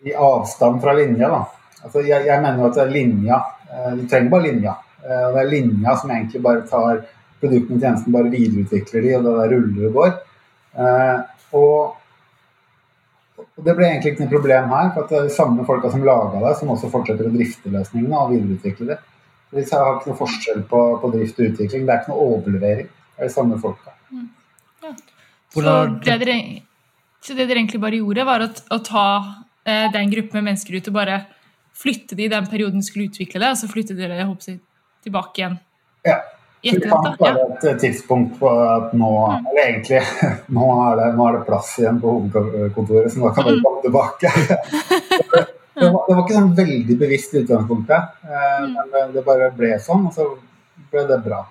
[0.05, 1.31] i avstand fra linja.
[1.31, 1.41] Da.
[1.87, 3.41] Altså, jeg, jeg mener at det er linja.
[3.97, 4.75] Du trenger bare linja.
[5.01, 7.01] Det er linja som egentlig bare tar
[7.45, 10.17] produktene og tjenesten, bare videreutvikler de, og det der ruller og går.
[11.55, 11.77] Og
[13.55, 16.03] og Det ble egentlig ikke noe problem her, for det er de samme folka som
[16.03, 18.97] laga det, som også fortsetter å drifte løsningene og videreutvikle det.
[19.49, 21.85] Så Vi har ikke noe forskjell på, på, drift og utvikling.
[21.87, 22.89] Det er ikke noe overlevering.
[23.15, 23.95] Det er de samme folka.
[24.11, 24.27] Mm.
[24.83, 24.91] Ja.
[25.55, 25.63] Så,
[26.03, 26.37] det dere,
[27.21, 29.07] så, det dere, egentlig bare gjorde, var å, å ta
[29.63, 31.21] eh, den gruppen med mennesker ut og bare
[31.75, 34.59] flytte de i den perioden de skulle utvikle det, og så flytte dere jeg
[35.05, 35.57] tilbake igjen?
[36.07, 36.19] Ja.
[36.65, 39.49] Vi fant bare et tidspunkt på at nå mm.
[39.51, 39.99] Eller egentlig,
[40.57, 43.65] nå er, det, nå er, det, plass igjen på hovedkontoret, så nå kan vi mm.
[43.67, 44.31] komme tilbake.
[45.75, 48.75] Det var, det var, ikke sånn veldig bevisst i utgangspunktet, eh, mm.
[48.93, 50.23] men det bare ble sånn, og så
[50.93, 51.41] ble det bra.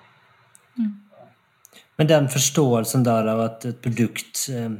[2.01, 4.71] Men den forståelsen der av at et produkt eh,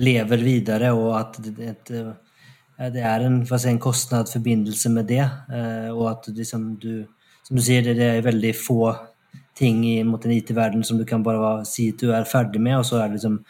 [0.00, 6.06] lever videre, og at det, det er en, si, en kostnadsforbindelse med det, eh, og
[6.14, 7.04] at liksom du,
[7.44, 8.80] som du sier, det er veldig få
[9.56, 12.86] ting mot en IT-verden som du kan bare si at du er ferdig med, og
[12.88, 13.40] så er det liksom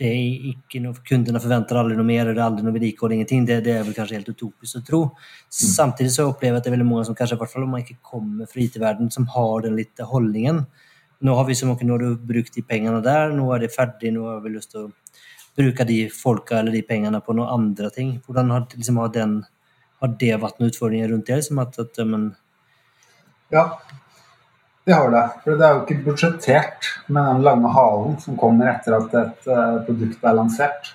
[0.00, 3.12] det er ikke noe, Kundene forventer aldri noe mer, og det er aldri noe vedlikehold,
[3.18, 3.42] ingenting.
[3.44, 5.00] Det, det, er vel kanskje helt utopisk å tro.
[5.12, 5.50] Mm.
[5.60, 7.74] Samtidig så opplever jeg at det er veldig mange som kanskje, i hvert fall om
[7.76, 10.62] man ikke kommer fra IT-verden, som har den litt holdningen.
[11.20, 13.74] Nå har vi så mye, nå har du brukt de pengene der, nå er det
[13.74, 14.90] ferdig, nå har vi lyst til å
[15.60, 18.16] bruke de folka eller de pengene på noen andre ting.
[18.24, 19.34] Hvordan har, liksom, har, den,
[20.00, 21.42] har det vært noen utfordringer rundt det?
[21.42, 22.30] Liksom at, at, men...
[23.52, 23.66] Ja,
[24.84, 25.24] det har det.
[25.44, 29.50] For det er jo ikke budsjettert med den lange halen som kommer etter at et
[29.50, 30.92] uh, produkt er lansert.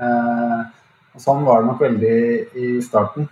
[0.00, 0.68] Uh,
[1.12, 2.18] og sånn var det nok veldig
[2.60, 3.28] i starten.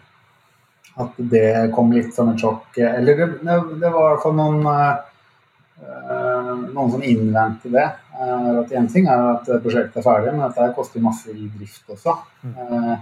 [1.00, 2.80] At det kom litt som et sjokk.
[2.80, 7.88] Eller det, det var i hvert fall noen, uh, noen som innvendte det.
[8.20, 12.16] at Én ting er at prosjektet er ferdig, men dette koster masse i drift også.
[12.44, 12.96] Mm.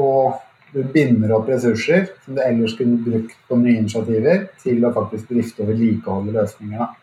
[0.00, 0.40] og
[0.72, 5.28] du binder opp ressurser som du ellers kunne brukt på nye initiativer, til å faktisk
[5.28, 6.98] drifte og vedlikeholde løsninger.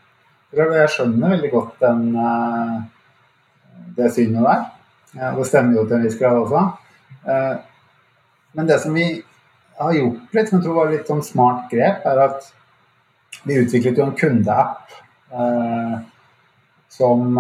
[0.58, 2.78] Jeg skjønner veldig godt den, eh,
[3.98, 4.64] det synet der.
[5.36, 6.64] Det stemmer jo til en viss grad også.
[7.28, 7.58] Eh,
[8.54, 9.24] men det som vi
[9.80, 12.54] har gjort litt, som jeg tror var litt sånn smart grep, er at
[13.46, 14.90] vi utviklet jo en kundeapp
[15.32, 16.00] eh,
[16.90, 17.38] som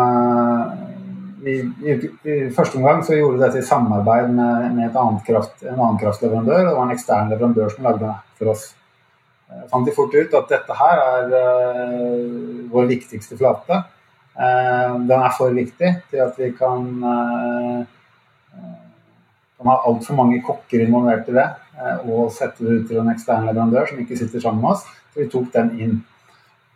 [1.44, 6.00] vi, i, første omgang så gjorde vi dette i samarbeid med, med kraft, en annen
[6.02, 6.66] kraftleverandør.
[6.68, 8.66] Det var en ekstern leverandør som lagde app for oss.
[9.50, 13.80] Jeg fant de fort ut at dette her er eh, vår viktigste flate.
[14.38, 17.80] Eh, den er for viktig til at vi kan, uh,
[19.58, 21.50] kan ha altfor mange kokker involvert i det
[21.80, 24.84] og sette det ut til en ekstern leverandør som ikke sitter sammen med oss.
[25.14, 25.96] Så vi tok den inn.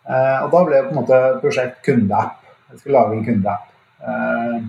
[0.08, 2.40] og da ble det på en måte prosjekt kundeapp.
[2.72, 3.73] Vi skulle lage en kundeapp.
[4.02, 4.64] Eh,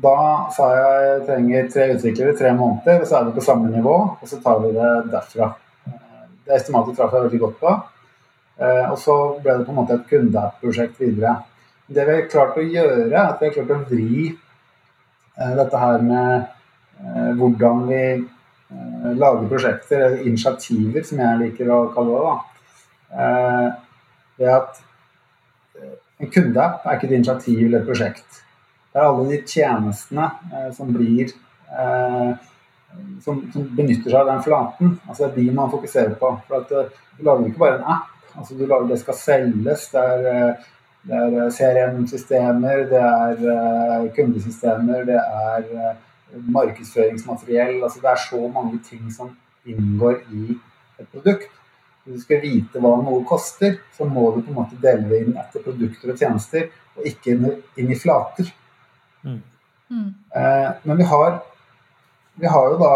[0.00, 0.16] da
[0.54, 3.96] sa jeg jeg trenger tre utviklere, tre måneder, og så er vi på samme nivå.
[4.20, 5.52] Og så tar vi det derfra.
[5.86, 7.76] Eh, det estimatet traff jeg veldig godt på.
[8.60, 11.36] Eh, og så ble det på en måte et kundeprosjekt videre.
[11.90, 14.30] Det vi har klart å gjøre, er at vi har klart å vri
[15.40, 18.02] dette her med hvordan vi
[19.18, 22.34] lager prosjekter, eller initiativer, som jeg liker å kalle det.
[23.16, 23.70] da.
[24.38, 24.82] Det at
[26.20, 28.40] en kundeapp er ikke et initiativ eller et prosjekt.
[28.90, 32.32] Det er alle de tjenestene eh, som blir eh,
[33.22, 34.96] som, som, benytter seg av den flaten.
[35.06, 36.32] Altså Det er de man fokuserer på.
[36.48, 38.10] For at, eh, Du lager ikke bare en app.
[38.36, 39.88] altså du lager, Det skal selges.
[39.92, 40.54] Det er, eh,
[41.08, 45.96] det er eh, CRM-systemer, det er kundesystemer, det er
[46.56, 47.82] markedsføringsmateriell.
[47.82, 49.36] altså Det er så mange ting som
[49.66, 50.58] inngår i
[51.00, 51.59] et produkt.
[52.10, 55.20] Hvis du skal vite hva noe koster, så må du på en måte dele det
[55.22, 56.64] inn etter produkter og tjenester,
[56.98, 57.36] og ikke
[57.78, 58.48] inn i flater.
[59.22, 59.36] Mm.
[59.94, 60.08] Mm.
[60.40, 61.36] Eh, men vi har,
[62.42, 62.90] vi har jo da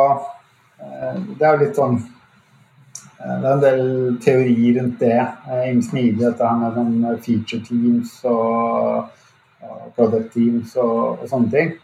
[0.80, 3.82] eh, Det er jo litt sånn eh, Det er en del
[4.24, 5.20] teori rundt det.
[5.60, 9.14] Innen smidig, dette her med sånn feature teams og,
[9.62, 11.74] og product teams og, og sånne ting.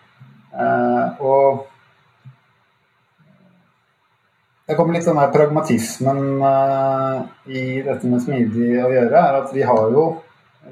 [0.50, 1.69] Eh, og
[4.70, 9.54] det kommer litt sånn her pragmatismen uh, i dette med smidig å gjøre, er at
[9.54, 10.04] vi har jo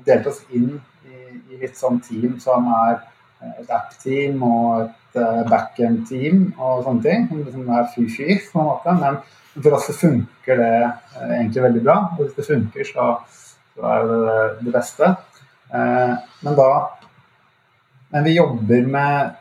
[0.06, 0.76] delt oss inn
[1.08, 3.00] i, i litt sånn team som er
[3.58, 7.26] et app-team og et uh, backend-team og sånne ting.
[7.30, 8.94] Som liksom er fy-fy, på en måte.
[9.00, 9.18] Men
[9.56, 11.96] for oss så funker det uh, egentlig veldig bra.
[12.12, 13.08] Og hvis det funker, så,
[13.74, 14.36] så er det
[14.68, 15.16] det beste.
[15.68, 16.70] men da
[18.10, 19.34] Men vi jobber med,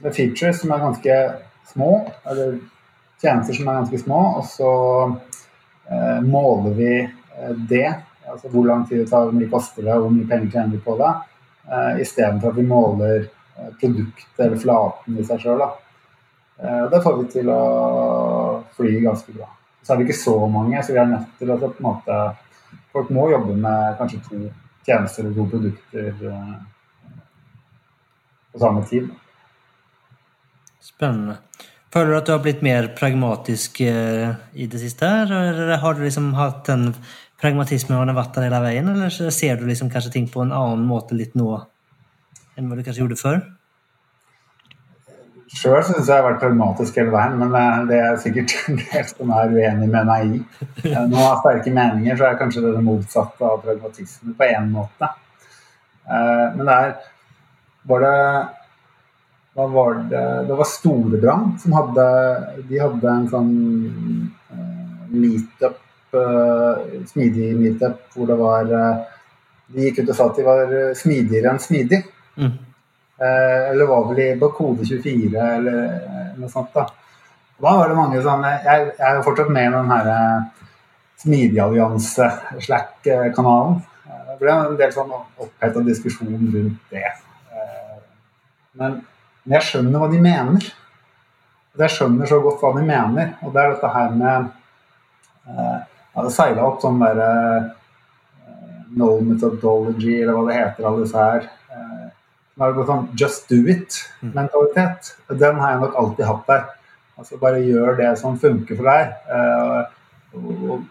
[0.00, 1.18] med features som er ganske
[1.72, 1.90] små.
[2.24, 2.54] eller
[3.22, 4.72] tjenester som er ganske små, og så
[5.90, 7.86] eh, måler vi eh, det.
[8.30, 10.82] Altså hvor lang tid det tar, hvor mye koster det, hvor mye penger tjener vi
[10.84, 11.12] på det.
[11.68, 15.66] Eh, Istedenfor at vi måler eh, produktet eller flaten i seg sjøl.
[16.58, 17.60] Eh, det får vi til å
[18.76, 19.50] fly ganske bra.
[19.84, 22.22] Så er vi ikke så mange, så vi er nødt til å på en måte
[22.94, 24.36] Folk må jobbe med kanskje to
[24.86, 26.52] tjenester og to produkter eh,
[28.54, 29.08] på samme tid.
[30.78, 31.40] Spennende.
[31.94, 35.06] Føler du at du har blitt mer pragmatisk eh, i det siste?
[35.06, 36.88] Eller har du liksom hatt den
[37.38, 40.54] pragmatismen og den vært der hele veien, eller ser du liksom kanskje ting på en
[40.54, 41.52] annen måte litt nå
[42.54, 43.38] enn hva du kanskje gjorde før?
[45.54, 49.30] Sjøl syns jeg har vært pragmatisk hele veien, men det er sikkert en del som
[49.38, 50.42] er uenig med meg i.
[50.88, 54.66] Når man har sterke meninger, så er kanskje det det motsatte av pragmatisme på én
[54.74, 55.14] måte.
[56.10, 56.94] Eh, men det er
[57.84, 58.18] var det
[59.54, 62.06] hva var det Det var Storebrand som hadde
[62.68, 63.52] De hadde en sånn
[64.50, 65.78] uh, meetup,
[66.16, 69.04] uh, smidig meetup, hvor det var uh,
[69.70, 72.02] De gikk ut og sa at de var smidigere enn smidig.
[72.34, 72.50] Mm.
[73.24, 75.76] eller var vel i på Kode24 eller
[76.36, 76.74] noe sånt.
[76.74, 76.88] Da
[77.62, 80.18] Da var det mange sånne Jeg, jeg er jo fortsatt med i den herre
[81.22, 82.26] Smidigallianse,
[82.66, 83.78] Slack-kanalen.
[84.04, 87.06] Det ble en del sånn oppheta diskusjon rundt det.
[88.74, 88.98] Men
[89.44, 90.68] men jeg skjønner hva de mener.
[91.74, 93.34] Jeg skjønner så godt hva de mener.
[93.44, 94.46] Og det er dette her med
[95.50, 97.28] eh, Jeg hadde seila opp sånn derre
[97.58, 101.48] eh, No methodology, eller hva det heter, alle disse her.
[101.74, 102.06] Eh,
[102.54, 105.12] som er sånn just do it-mentalitet.
[105.34, 106.64] Den har jeg nok alltid hatt der.
[107.18, 109.12] Altså bare gjør det som funker for deg.
[109.28, 109.94] Eh,
[110.38, 110.90] og, og,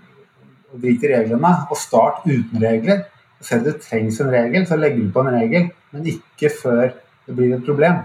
[0.70, 1.56] og drit i reglene.
[1.72, 3.08] Og start uten regler.
[3.44, 6.92] Selv om det trengs en regel, så legger du på en regel, men ikke før
[6.94, 8.04] det blir et problem.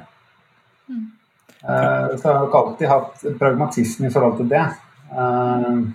[0.89, 4.65] Uh, så jeg har ikke alltid hatt pragmatisme i forhold til det.
[5.11, 5.89] Uh,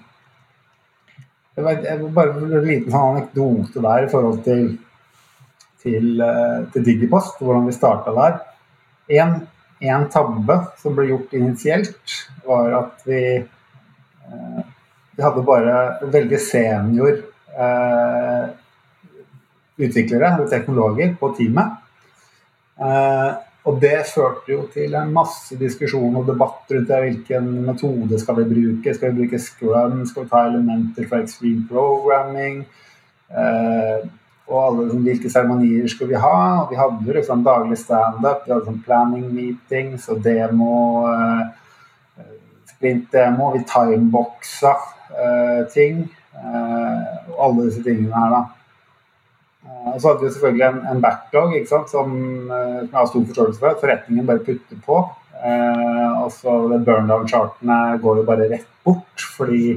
[1.54, 1.86] det var,
[2.16, 4.66] bare en liten sånn anekdote der i forhold til,
[5.84, 8.40] til, uh, til Digipost, hvordan vi starta der.
[9.20, 9.38] En,
[9.84, 12.18] en, tabbe som ble gjort initielt,
[12.48, 13.22] var at vi,
[15.14, 15.74] vi hadde bare
[16.12, 17.18] veldig senior
[19.84, 21.76] utviklere, og teknologer, på teamet.
[23.64, 27.00] Og det førte jo til en masse diskusjon og debatt rundt det.
[27.06, 28.96] Hvilken metode skal vi bruke?
[28.96, 30.02] Skal vi bruke Scrum?
[30.10, 32.66] Skal vi ta elementer fra Extreme Programming?
[33.32, 34.10] Eh,
[34.52, 36.40] og alle, liksom, hvilke seremonier skal vi ha?
[36.62, 40.74] Og vi hadde jo liksom daglig standup, vi hadde sånn planning meetings og demo.
[41.08, 42.26] Eh,
[42.74, 43.54] Sprint-demo.
[43.56, 44.74] Vi timeboxa
[45.16, 46.04] eh, ting.
[46.36, 48.44] Eh, og alle disse tingene her, da.
[49.84, 52.14] Og så hadde vi selvfølgelig en, en backlog som, som,
[52.50, 53.74] jeg har stor forståelse for.
[53.74, 55.00] At forretningen bare putter på.
[55.44, 56.54] Eh, og så
[56.86, 59.74] Burndown-chartene går jo bare rett bort fordi,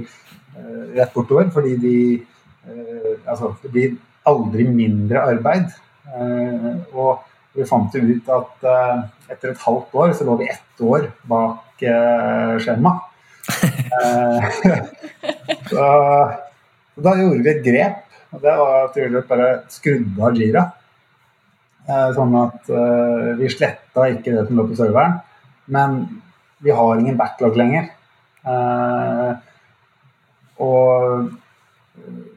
[0.54, 1.50] eh, rett bortover.
[1.54, 3.96] Fordi de eh, Altså, det blir
[4.26, 5.74] aldri mindre arbeid.
[6.14, 7.26] Eh, og
[7.57, 11.11] vi fant jo ut at eh, etter et halvt år så lå vi ett år
[11.26, 12.94] bak eh, skjema.
[15.70, 15.86] så,
[16.94, 18.05] så da gjorde vi et grep
[18.37, 20.66] og det var at vi bare skrudde av Jira.
[21.87, 25.20] Eh, sånn at uh, vi sletta ikke det som lå på serveren.
[25.72, 26.03] Men
[26.62, 27.89] vi har ingen backlog lenger.
[28.47, 29.39] Uh,
[30.62, 31.30] og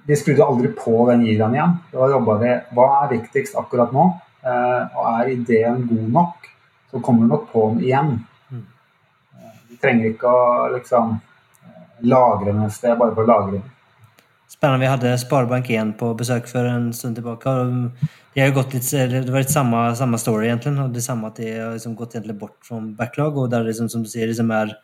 [0.07, 1.75] vi skrudde aldri på den giraen igjen.
[1.91, 4.05] Da jobba vi Hva er viktigst akkurat nå?
[4.39, 6.45] Og er ideen god nok,
[6.89, 8.13] så kommer du nok på den igjen.
[8.47, 8.61] Mm.
[9.67, 11.17] vi trenger ikke å liksom
[12.07, 13.67] lagre den et sted bare for å lagre den.
[14.49, 14.81] Spennende.
[14.81, 17.49] Vi hadde Sparebank1 på besøk for en stund tilbake.
[17.49, 17.91] og
[18.33, 20.79] de har gått litt, Det var litt samme, samme story, egentlig.
[20.79, 23.37] og Det samme at de har liksom gått egentlig bort fra backlog.
[23.37, 24.75] og der liksom, som du sier, liksom er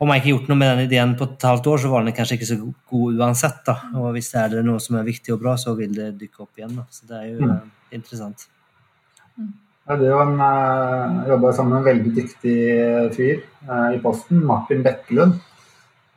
[0.00, 2.04] Om man ikke har gjort noe med den ideen på et halvt år, så var
[2.04, 3.64] den kanskje ikke så god uansett.
[3.66, 6.40] da, og Hvis det er noe som er viktig og bra, så vil det dukke
[6.40, 6.76] opp igjen.
[6.76, 7.70] da, Så det er jo mm.
[7.92, 8.46] interessant.
[9.88, 14.44] Ja, det var en, Jeg jobba sammen med en veldig dyktig fyr uh, i Posten,
[14.44, 15.34] Martin Bekkelund.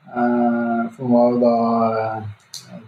[0.08, 2.24] Uh, som var jo da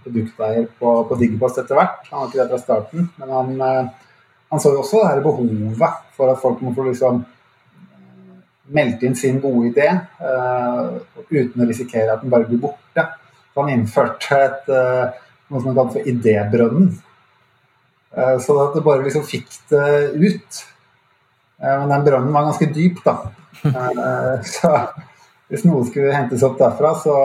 [0.04, 2.04] produkteier på, på Digipost etter hvert.
[2.12, 4.12] Han var ikke det fra starten, men han, eh,
[4.54, 8.36] han så jo også det her behovet for at folk må få liksom eh,
[8.78, 9.90] meldte inn sin gode idé
[11.30, 13.08] uten å risikere at den bare blir borte.
[13.54, 14.70] Så han innførte et,
[15.48, 16.90] noe som han kalte for idébrønnen.
[18.44, 19.88] så at du bare liksom fikk det
[20.20, 20.62] ut.
[21.62, 23.16] Men den brønnen var ganske dyp, da.
[24.56, 24.74] Så
[25.52, 27.16] hvis noe skulle hentes opp derfra, så,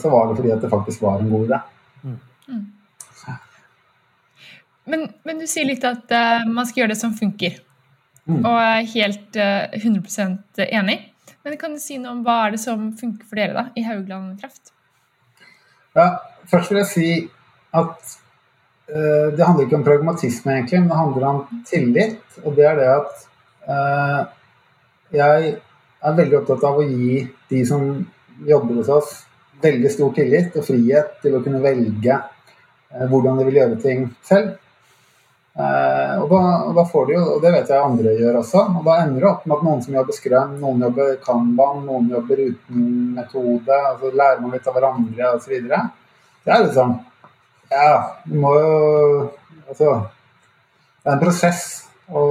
[0.00, 1.60] så, var det fordi at det faktisk var en god idé.
[2.02, 2.20] Mm.
[4.84, 7.60] Men, men, du sier litt at uh, man skal gjøre det som funker.
[8.26, 8.40] Mm.
[8.40, 10.98] Og er helt uh, eh, 100% enig.
[11.42, 13.84] Men kan du si noe om hva er det som funker for dere da, i
[13.86, 14.74] Haugland Kraft?
[15.98, 16.08] Ja,
[16.50, 17.08] først vil jeg si
[17.78, 18.14] at
[18.90, 22.40] uh, det handler ikke om pragmatisme, egentlig, men det handler om tillit.
[22.42, 23.28] Og det er det at
[25.14, 25.42] jeg
[26.02, 27.20] er veldig opptatt av å gi
[27.52, 27.84] de som
[28.48, 29.12] jobber hos oss,
[29.62, 34.06] veldig stor tillit og frihet til å kunne velge eh, hvordan de vil gjøre ting
[34.26, 34.56] selv.
[35.52, 38.64] Eh, og, da, og da, får de jo, og det vet jeg andre gjør også,
[38.78, 42.08] og da ender det opp med at noen som jobber Scrum, noen jobber Kanban, noen
[42.14, 42.86] jobber uten
[43.18, 45.54] metode, altså lærer man litt av hverandre osv.
[45.68, 46.98] Det er liksom
[47.72, 47.94] Ja,
[48.24, 48.72] du må jo
[49.72, 49.92] Altså,
[51.02, 51.62] det er en prosess
[52.12, 52.22] å,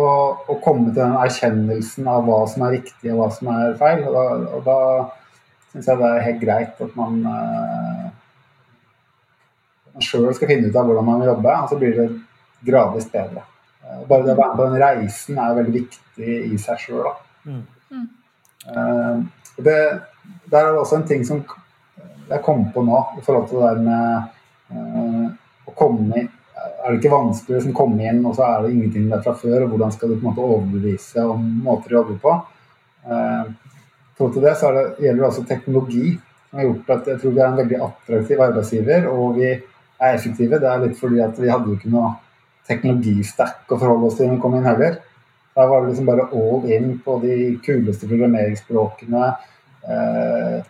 [0.52, 4.04] å komme til den erkjennelsen av hva som er riktig og hva som er feil.
[4.06, 4.26] Og da,
[4.58, 4.76] og da
[5.72, 8.10] syns jeg det er helt greit at man, uh,
[9.94, 12.08] man sjøl skal finne ut av hvordan man vil jobbe, og så blir det
[12.68, 13.46] gradvis bedre.
[13.86, 17.14] Uh, bare det å være med på den reisen er veldig viktig i seg sjøl.
[17.48, 17.64] Mm.
[18.68, 19.24] Uh,
[19.58, 19.80] det,
[20.52, 21.42] der er det også en ting som
[22.32, 24.30] jeg kom på nå i forhold til det der med
[25.68, 26.30] å komme inn
[26.62, 29.34] er det ikke vanskelig å liksom komme inn, og så er det ingenting der fra
[29.38, 29.64] før.
[29.64, 32.36] og Hvordan skal du på en måte overbevise om måter å jobbe på?
[34.22, 36.16] Eh, til det så det, gjelder det også teknologi,
[36.50, 39.08] som har gjort at jeg tror vi er en veldig attraktiv arbeidsgiver.
[39.12, 40.60] Og vi er effektive.
[40.60, 42.12] Det er litt fordi at vi hadde jo ikke noe
[42.70, 45.00] teknologistack å forholde oss til når vi kom inn heller.
[45.56, 49.34] Da var det liksom bare all in på de kuleste programmeringsspråkene.
[49.92, 50.62] Eh,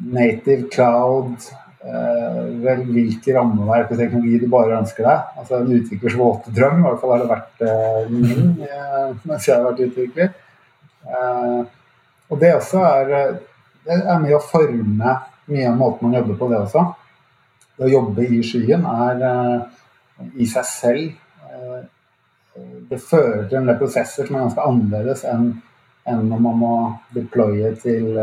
[0.00, 5.28] native cloud, Eh, vel hvilke rammeverk og teknologi du bare ønsker deg.
[5.40, 9.46] Altså En utviklers våte drøm, i hvert fall har det vært eh, min eh, mens
[9.48, 10.34] jeg har vært utvikler.
[12.30, 13.12] Og det også er,
[13.86, 15.16] det er med å forme
[15.50, 16.84] mye av måten man jobber på, det også.
[17.76, 19.24] Det å jobbe i skyen er
[20.36, 21.10] i seg selv
[22.90, 25.46] Det fører til en del prosesser som er ganske annerledes enn,
[26.10, 26.72] enn når man må
[27.14, 28.18] deploye til,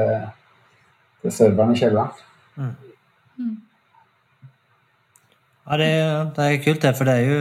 [1.24, 2.12] til serveren i kjelleren.
[2.58, 3.56] Mm.
[5.68, 5.90] Ja, det,
[6.36, 6.94] det, er kult, det.
[6.96, 7.40] For det er jo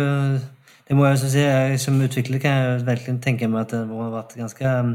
[0.87, 4.05] det må jeg si, jeg Som utvikler kan jeg virkelig tenke meg at det må
[4.05, 4.95] ha vært ganske um,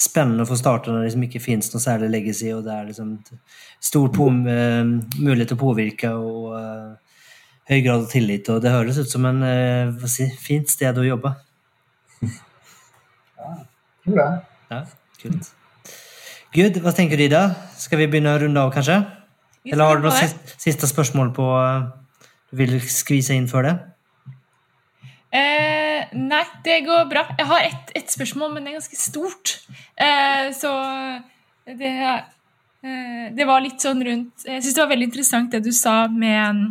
[0.00, 2.88] spennende å få starte når det liksom ikke finnes noe særlig legacy, og det er
[2.88, 3.12] liksom
[3.90, 7.20] stor på, uh, mulighet til å påvirke og uh,
[7.70, 8.48] høy grad av tillit.
[8.52, 11.34] Og det høres ut som en uh, si, fint sted å jobbe.
[13.40, 13.54] Ja,
[14.04, 14.28] tror det.
[14.72, 14.82] Ja,
[15.22, 15.54] kult.
[16.50, 17.44] Gud, hva tenker du, Ida?
[17.78, 18.98] Skal vi begynne å runde av, kanskje?
[19.68, 21.90] Eller har du noen siste, siste spørsmål på uh,
[22.50, 23.76] du vil skvise inn før det?
[25.30, 27.24] Eh, nei, det går bra.
[27.38, 29.54] Jeg har ett et spørsmål, men det er ganske stort.
[29.96, 30.72] Eh, så
[31.66, 31.92] det,
[32.82, 36.08] eh, det var litt sånn rundt Jeg syns det var veldig interessant det du sa
[36.08, 36.62] med,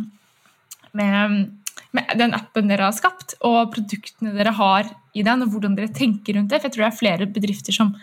[0.92, 1.36] med,
[1.96, 5.92] med, den appen dere har skapt, og produktene dere har i den, og hvordan dere
[5.94, 6.60] tenker rundt det.
[6.60, 7.94] For jeg tror det er flere bedrifter som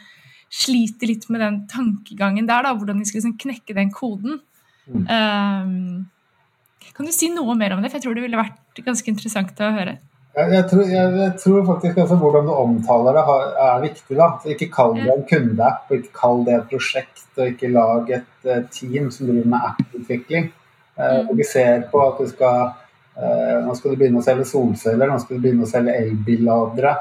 [0.53, 4.39] sliter litt med den tankegangen der, da, hvordan de skal liksom knekke den koden.
[4.87, 5.03] Mm.
[5.11, 7.91] Um, kan du si noe mer om det?
[7.91, 9.97] For jeg tror det ville vært ganske interessant å høre.
[10.37, 13.21] Jeg tror, jeg, jeg tror faktisk altså, hvordan du omtaler det,
[13.65, 14.17] er viktig.
[14.19, 14.27] da.
[14.41, 18.11] Så ikke kall det en kundeapp, og ikke kall det et prosjekt, og ikke lag
[18.19, 20.51] et uh, team som driver med app-utvikling.
[20.97, 22.69] Uh, ser på at du skal
[23.17, 26.97] uh, Nå skal du begynne å selge solceller, nå skal du begynne å selge elbilladere.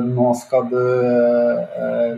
[0.00, 0.78] Nå skal du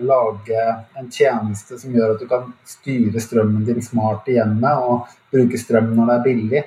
[0.07, 0.67] lage
[0.99, 5.59] en tjeneste som gjør at du kan styre strømmen din smart i hjemmet og bruke
[5.59, 6.63] strøm når det er billig.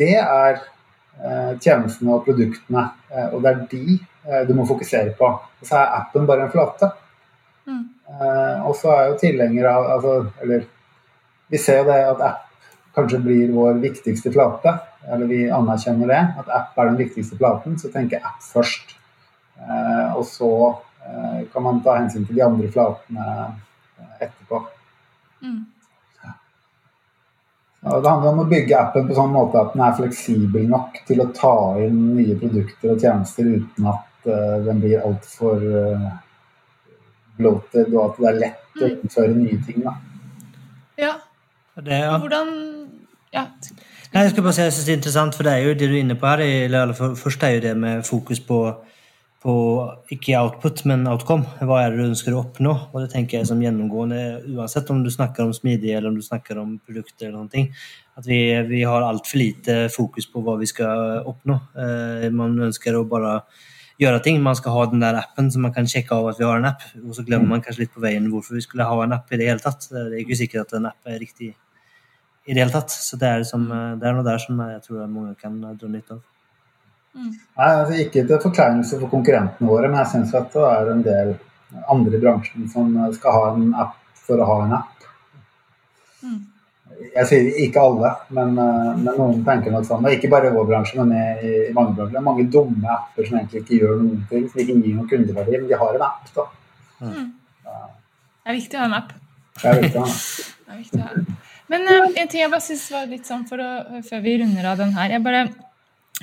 [0.00, 0.58] Det er
[1.62, 4.00] tjenestene og produktene, eh, og det er de
[4.48, 5.26] du må fokusere på.
[5.28, 6.86] Og så er appen bare en flate.
[7.68, 7.82] Mm.
[8.64, 10.62] Og så er jo tilhenger av altså, Eller
[11.52, 14.72] vi ser jo det at app kanskje blir vår viktigste flate.
[15.12, 17.76] Eller vi anerkjenner det, at app er den viktigste flaten.
[17.76, 18.96] Så tenker app først.
[20.16, 20.50] Og så
[21.52, 23.28] kan man ta hensyn til de andre flatene
[24.24, 24.64] etterpå.
[25.44, 25.60] Mm.
[27.84, 31.20] Det handler om å bygge appen på sånn måte at den er fleksibel nok til
[31.20, 36.06] å ta inn nye produkter og tjenester uten at uh, den blir altfor uh,
[37.36, 38.94] bloated, og at det er lett å mm.
[38.94, 39.84] innføre nye ting.
[39.84, 39.94] Da.
[41.02, 41.12] Ja.
[41.74, 42.16] Det, ja.
[42.22, 42.54] Hvordan
[43.34, 43.48] Ja.
[44.14, 45.88] Nei, jeg skal bare si, jeg synes det er interessant, for det er jo det
[45.90, 46.40] du er inne på her.
[46.46, 48.60] Eller, først er jo det med fokus på,
[49.44, 49.54] på
[50.14, 51.44] ikke output, men outcome.
[51.60, 52.72] Hva er det du ønsker å oppnå?
[52.94, 54.20] Og det tenker jeg som gjennomgående,
[54.54, 57.68] uansett om du snakker om smidig eller om du snakker om produkter eller noen ting,
[58.16, 58.40] at vi,
[58.70, 61.58] vi har altfor lite fokus på hva vi skal oppnå.
[61.76, 63.36] Eh, man ønsker å bare
[64.00, 64.40] gjøre ting.
[64.42, 66.70] Man skal ha den der appen så man kan sjekke av at vi har en
[66.72, 69.28] app, og så glemmer man kanskje litt på veien hvorfor vi skulle ha en app
[69.28, 69.90] i det hele tatt.
[69.92, 72.96] Det er ikke sikkert at en app er riktig i det hele tatt.
[72.96, 76.16] Så det er, som, det er noe der som jeg tror mange kan dra nytte
[76.16, 76.30] av.
[77.14, 77.34] Mm.
[77.58, 81.04] Nei, altså Ikke til forkleinelse for konkurrentene våre, men jeg syns at det er en
[81.04, 81.36] del
[81.90, 83.94] andre i bransjen som skal ha en app
[84.24, 85.06] for å ha en app.
[86.24, 86.42] Mm.
[87.14, 90.06] Jeg sier ikke alle, men, eh, men, noen tenker nok sånn.
[90.06, 92.14] Og ikke bare i vår bransje, men i, i mange bransjer.
[92.14, 95.10] Det er mange dumme apper som egentlig ikke gjør noen ting, som ikke gir noen
[95.10, 96.30] kundeverdi, men de har en app.
[96.36, 96.46] da.
[97.04, 97.32] Mm.
[97.64, 99.14] Det er viktig å ha en app.
[99.60, 100.54] Det er viktig å ha en app.
[100.64, 101.40] det er viktig å ha.
[101.72, 103.70] Men uh, en ting jeg bare synes var litt sånn for å,
[104.04, 105.44] før vi runder av den her jeg bare,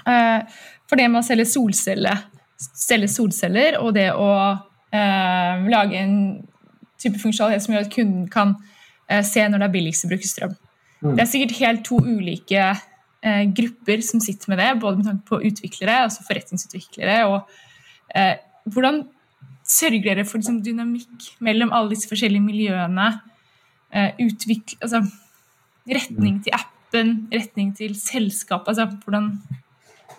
[0.05, 0.59] uh,
[0.91, 2.11] For det med å selge, solcelle,
[2.59, 4.27] selge solceller og det å
[4.91, 6.17] eh, lage en
[6.99, 8.57] type funksjonalitet som gjør at kunden kan
[9.27, 10.51] se når det er billigst å bruke strøm.
[11.01, 11.15] Mm.
[11.15, 12.67] Det er sikkert helt to ulike
[13.57, 17.17] grupper som sitter med det, både med tanke på utviklere, altså forretningsutviklere.
[17.27, 19.01] og Hvordan
[19.67, 23.09] sørger dere for liksom, dynamikk mellom alle disse forskjellige miljøene?
[24.23, 25.03] Utvikle, altså,
[25.91, 28.71] retning til appen, retning til selskapet?
[28.71, 29.33] Altså hvordan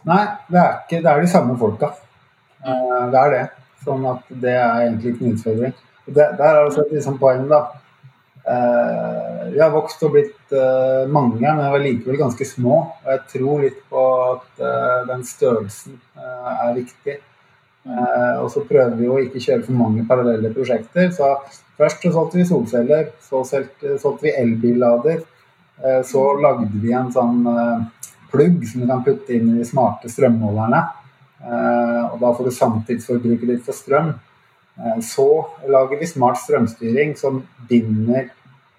[0.08, 1.92] Nei, det er, ikke, det er de samme folka.
[2.62, 3.44] Uh, det er det.
[3.82, 5.72] Sånn at det er egentlig ikke en utfordring.
[6.06, 7.64] Det, der er også et liksom poeng, da.
[8.42, 12.78] Vi har vokst og blitt uh, mange, men vi er likevel ganske små.
[13.02, 14.64] Og jeg tror litt på at
[15.10, 17.20] den størrelsen er viktig.
[18.38, 21.10] og så prøver vi å ikke kjøre for mange parallelle prosjekter.
[21.14, 21.30] Så
[21.78, 25.22] først så solgte vi solceller, så solgte, vi elbillader.
[25.84, 29.68] Eh, så lagde vi en sånn eh, plugg som du kan putte inn i de
[29.68, 30.82] smarte strømmålerne.
[31.42, 34.14] Eh, og da får du samtidsforbruket ditt for strøm.
[35.04, 35.26] Så
[35.68, 38.30] lager vi smart strømstyring som binder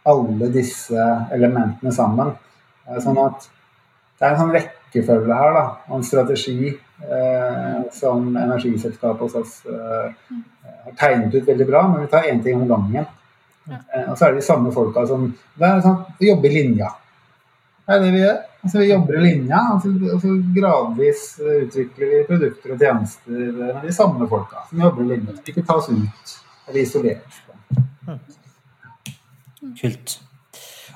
[0.10, 2.32] alle disse elementene sammen.
[3.04, 3.46] Sånn at
[4.24, 9.56] det er en sånn rekkefølge her, da, og en strategi eh, som energiselskapet hos oss
[9.68, 10.38] eh,
[10.86, 13.10] har tegnet ut veldig bra, men vi tar én ting om gangen.
[13.68, 15.26] Eh, og så er det de samme folka som
[15.60, 16.94] det er sånn, Vi jobber i linja.
[17.84, 18.40] Det er det vi gjør.
[18.64, 23.50] Altså, vi jobber i linja, og så, altså, så gradvis utvikler vi produkter og tjenester
[23.58, 25.36] med de samme folka som jobber i linja.
[25.52, 26.36] Ikke tas ut
[26.70, 27.42] eller isoleres.
[29.82, 30.18] Kult.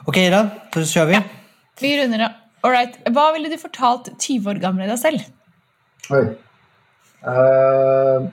[0.07, 0.41] Ok, da.
[0.77, 1.17] Så kjører vi.
[1.17, 1.23] Ja.
[1.81, 2.43] Vi runder av.
[2.67, 2.95] Right.
[3.13, 5.27] Hva ville du fortalt 20 år gamle deg selv?
[6.15, 6.23] Oi.
[7.27, 8.27] Uh,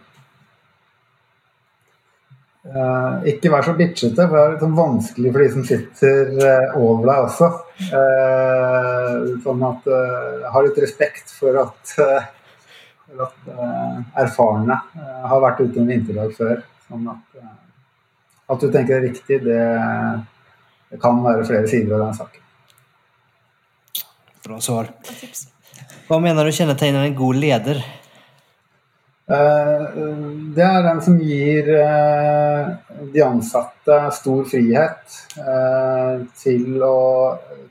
[2.64, 6.30] Uh, ikke vær så bitchete, for det er litt sånn vanskelig for de som sitter
[6.40, 7.48] uh, over deg også.
[7.90, 9.88] Uh, sånn at
[10.54, 11.92] ha litt respekt for at,
[13.04, 13.50] for at
[14.22, 16.62] erfarne har vært ute en vinterdag før.
[16.86, 17.42] Sånn at,
[18.54, 19.60] at du tenker det er riktig, det,
[20.88, 22.40] det, kan være flere sider av den saken.
[24.44, 24.88] Bra svar.
[26.08, 27.84] Hva mener du kjennetegner en god leder?
[29.24, 29.84] Eh,
[30.52, 32.66] det er den som gir eh,
[33.14, 36.98] de ansatte stor frihet eh, til å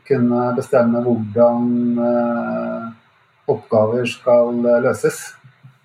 [0.08, 1.68] kunne bestemme hvordan
[3.54, 5.22] oppgaver skal løses.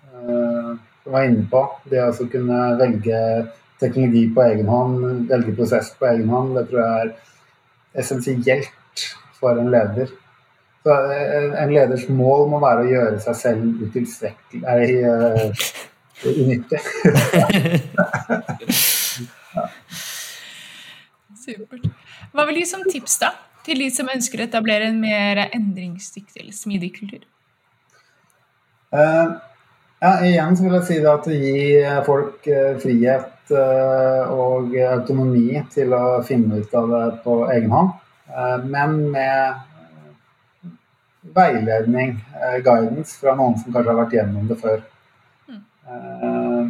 [0.09, 1.61] Jeg var inne på,
[1.91, 3.21] det å kunne velge
[3.79, 9.05] teknologi på egen hånd, velge prosess på egen hånd, det tror jeg er essensielt
[9.39, 10.11] for en leder.
[10.83, 10.95] Så
[11.59, 15.51] en leders mål må være å gjøre seg selv utilstrekkelig Nei, uh,
[16.29, 16.79] unyttig.
[19.55, 19.65] ja.
[21.39, 21.85] Supert.
[22.35, 23.33] Hva vil du gi som tips da,
[23.65, 27.23] til de som ønsker å etablere en mer endringsdyktig eller smidig kultur?
[28.93, 29.35] Uh,
[29.99, 31.63] ja, igjen så vil jeg si at å gi
[32.07, 32.47] folk
[32.83, 37.89] frihet og autonomi til å finne ut av det på egen hånd,
[38.69, 39.68] men med
[41.21, 44.83] veiledning, eh, guidance, fra noen som kanskje har vært gjennom det før.
[45.49, 45.63] Mm.
[45.89, 46.69] Eh,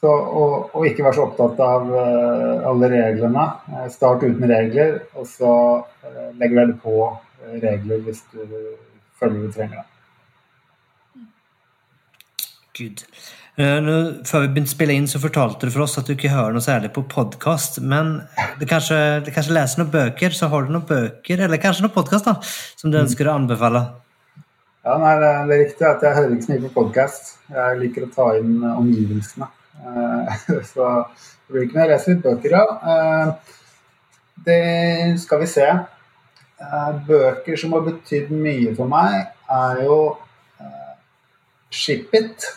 [0.00, 3.42] så, og, og, ikke være så opptatt av uh, alle reglene.
[3.92, 5.50] Start uten regler, og så
[5.84, 6.94] uh, legger du på
[7.60, 8.40] regler hvis du
[9.20, 9.86] føler du trenger det.
[12.78, 13.04] Good.
[13.58, 16.30] Uh, før vi begynte å spille inn, så fortalte du for oss at du ikke
[16.32, 17.80] hører noe særlig på podkast.
[17.82, 18.20] Men
[18.60, 21.96] du kanskje, du kanskje, leser noen bøker, så har du noen bøker, eller kanskje noen
[21.96, 23.02] podkast som du mm.
[23.02, 23.82] ønsker å anbefale?
[24.86, 27.32] Ja, nei, Det er riktig at jeg hører ikke så mye på podkast.
[27.50, 29.50] Jeg liker å ta inn uh, omgivelsene.
[29.80, 30.40] Uh,
[30.70, 33.34] så det blir ikke noe Jeg leser litt bøker, ja.
[34.46, 34.62] det
[35.18, 35.68] skal vi se.
[37.08, 40.00] bøker som har betydd mye for meg, er jo
[41.70, 42.56] Ship It eh,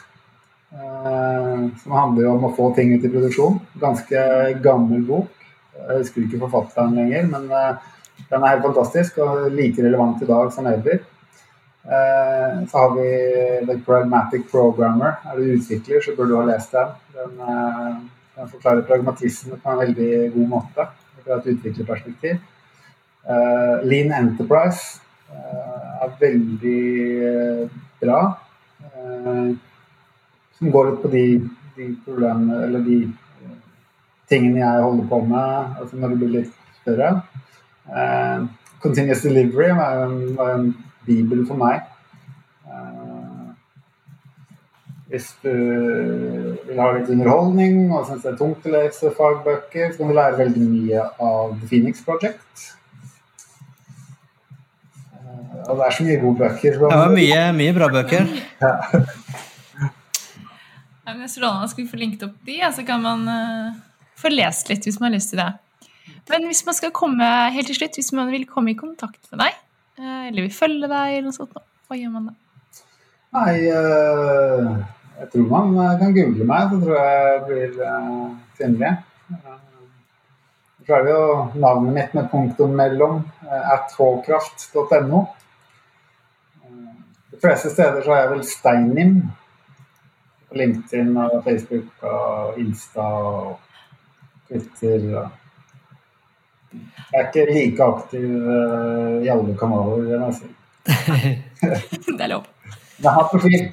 [0.74, 3.59] som handler om å få ting ut i produksjon.
[3.82, 4.21] Ganske
[4.63, 5.43] gammel bok.
[5.74, 7.89] Jeg husker ikke forfatteren lenger, men eh,
[8.30, 11.01] den er helt fantastisk og like relevant i dag som ever.
[11.84, 13.09] Eh, så har vi
[13.67, 15.17] The Pragmatic Programmer.
[15.28, 16.93] Er du utvikler, så burde du ha lest den.
[17.17, 17.95] Den, eh,
[18.38, 20.88] den forklarer pragmatisme på en veldig god måte
[21.24, 22.41] fra et utviklerperspektiv.
[23.88, 24.99] Lean Enterprise
[25.32, 27.69] er veldig
[28.01, 28.17] bra.
[30.64, 31.26] Uh, som går litt på de,
[31.78, 32.99] de problemene eller de
[34.32, 37.09] tingene jeg holder på med altså når det blir litt større.
[38.84, 40.70] Continuous Delivery var en, var en
[41.07, 41.84] bibel for meg.
[45.14, 45.49] Hvis du
[46.66, 50.16] vil ha litt underholdning og syns det er tungt å lese fagbøker, så kan du
[50.18, 52.64] lære veldig mye av The Phoenix Project.
[55.14, 56.80] Uh, og det er så mye gode bøker.
[56.80, 58.34] Det var mye, mye bra bøker.
[58.64, 58.74] Ja.
[61.14, 61.68] Ja, men Strålende.
[61.70, 63.74] Skal vi få linket opp de, så kan man uh,
[64.18, 65.51] få lest litt hvis man har lyst til det.
[66.32, 69.43] Men hvis man skal komme helt til slutt, hvis man vil komme i kontakt med
[69.43, 69.59] deg,
[70.01, 71.53] uh, eller vil følge deg, eller noe sånt,
[71.86, 72.34] hva gjør man da?
[73.38, 74.72] Nei, uh,
[75.20, 78.91] jeg tror man kan google meg, så tror jeg jeg blir uh, synlig.
[80.88, 81.30] Så er det jo
[81.61, 83.22] navnet mitt med punktum mellom,
[83.53, 85.22] at hkraft.no.
[86.66, 89.16] De fleste steder så har jeg vel Steinim.
[90.58, 93.60] LinkedIn og Facebook og Insta og
[94.49, 95.08] Twitter.
[95.20, 95.30] Og
[96.74, 98.30] jeg er ikke like aktiv
[99.24, 100.47] i alle kanaler, må jeg si.
[102.18, 102.47] det er lov.
[102.97, 103.70] Men jeg har profil.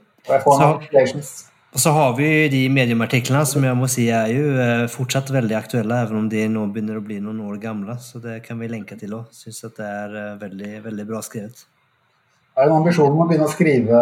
[0.30, 5.56] Så, så har vi de mediumartiklene som jeg må si er jo eh, fortsatt veldig
[5.58, 7.96] aktuelle, even om de nå begynner å bli noen år gamle.
[8.02, 9.30] Så det kan vi lenke til òg.
[9.34, 11.64] Syns at det er eh, veldig, veldig bra skrevet.
[12.60, 13.98] Jeg har en ambisjon om å begynne å skrive,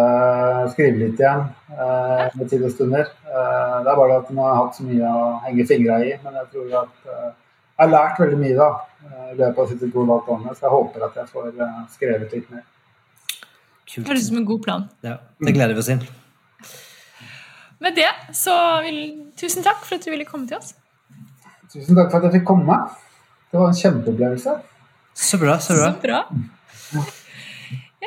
[0.72, 3.04] skrive litt igjen eh, med tid og stunder.
[3.30, 6.08] Eh, det er bare at nå har jeg hatt så mye å henge fingra i.
[6.24, 8.66] Men jeg tror at eh, jeg har lært veldig mye da,
[9.30, 11.52] i løpet av sitt gode årene, så jeg håper at jeg får
[11.92, 12.64] skrevet litt mer.
[13.92, 14.08] Kult.
[14.08, 14.88] Høres ut som en god plan.
[15.06, 15.14] Ja,
[15.46, 16.02] Det gleder vi oss til.
[17.78, 18.98] Med det så vil
[19.38, 20.74] Tusen takk for at du ville komme til oss.
[21.70, 22.80] Tusen takk for at jeg fikk komme.
[23.52, 24.58] Det var en kjempeopplevelse.
[25.14, 25.60] Så bra.
[25.62, 25.94] Så bra.
[25.94, 26.02] Så
[26.98, 27.06] bra.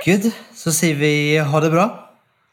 [0.05, 0.31] Good.
[0.55, 1.87] Så sier vi ha det bra.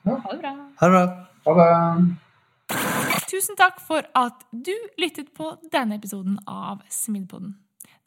[0.05, 0.19] Ja.
[0.25, 0.55] Ha det bra.
[0.81, 1.05] Ha det bra.
[1.47, 3.29] Ha det.
[3.29, 7.57] Tusen takk for at du lyttet på denne episoden av Smidpodden.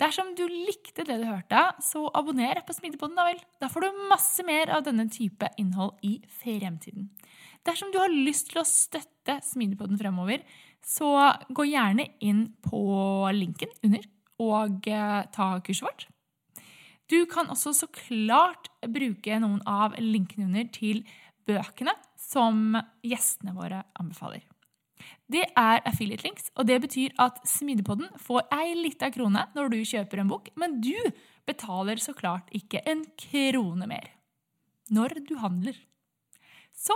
[0.02, 3.42] Dersom du likte det du hørte, så abonner på Smidigpodden, da vel.
[3.62, 7.12] Da får du masse mer av denne type innhold i fremtiden.
[7.68, 10.42] Dersom du har lyst til å støtte Smidigpodden fremover,
[10.82, 11.12] så
[11.54, 12.82] gå gjerne inn på
[13.38, 14.08] linken under
[14.42, 16.08] og eh, ta kurset vårt.
[17.12, 21.04] Du kan også så klart bruke noen av linkene under til
[21.50, 24.46] bøkene som gjestene våre anbefaler.
[25.32, 29.78] Det er affiliate links, og det betyr at Smidepodden får ei lita krone når du
[29.88, 30.96] kjøper en bok, men du
[31.48, 34.12] betaler så klart ikke en krone mer
[34.92, 35.76] når du handler.
[36.76, 36.96] Så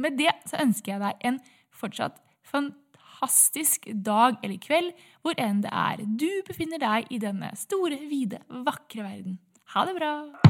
[0.00, 1.38] med det så ønsker jeg deg en
[1.72, 4.92] fortsatt fantastisk dag eller kveld,
[5.24, 9.38] hvor enn det er du befinner deg i denne store, vide, vakre verden.
[9.72, 10.49] Ha det bra!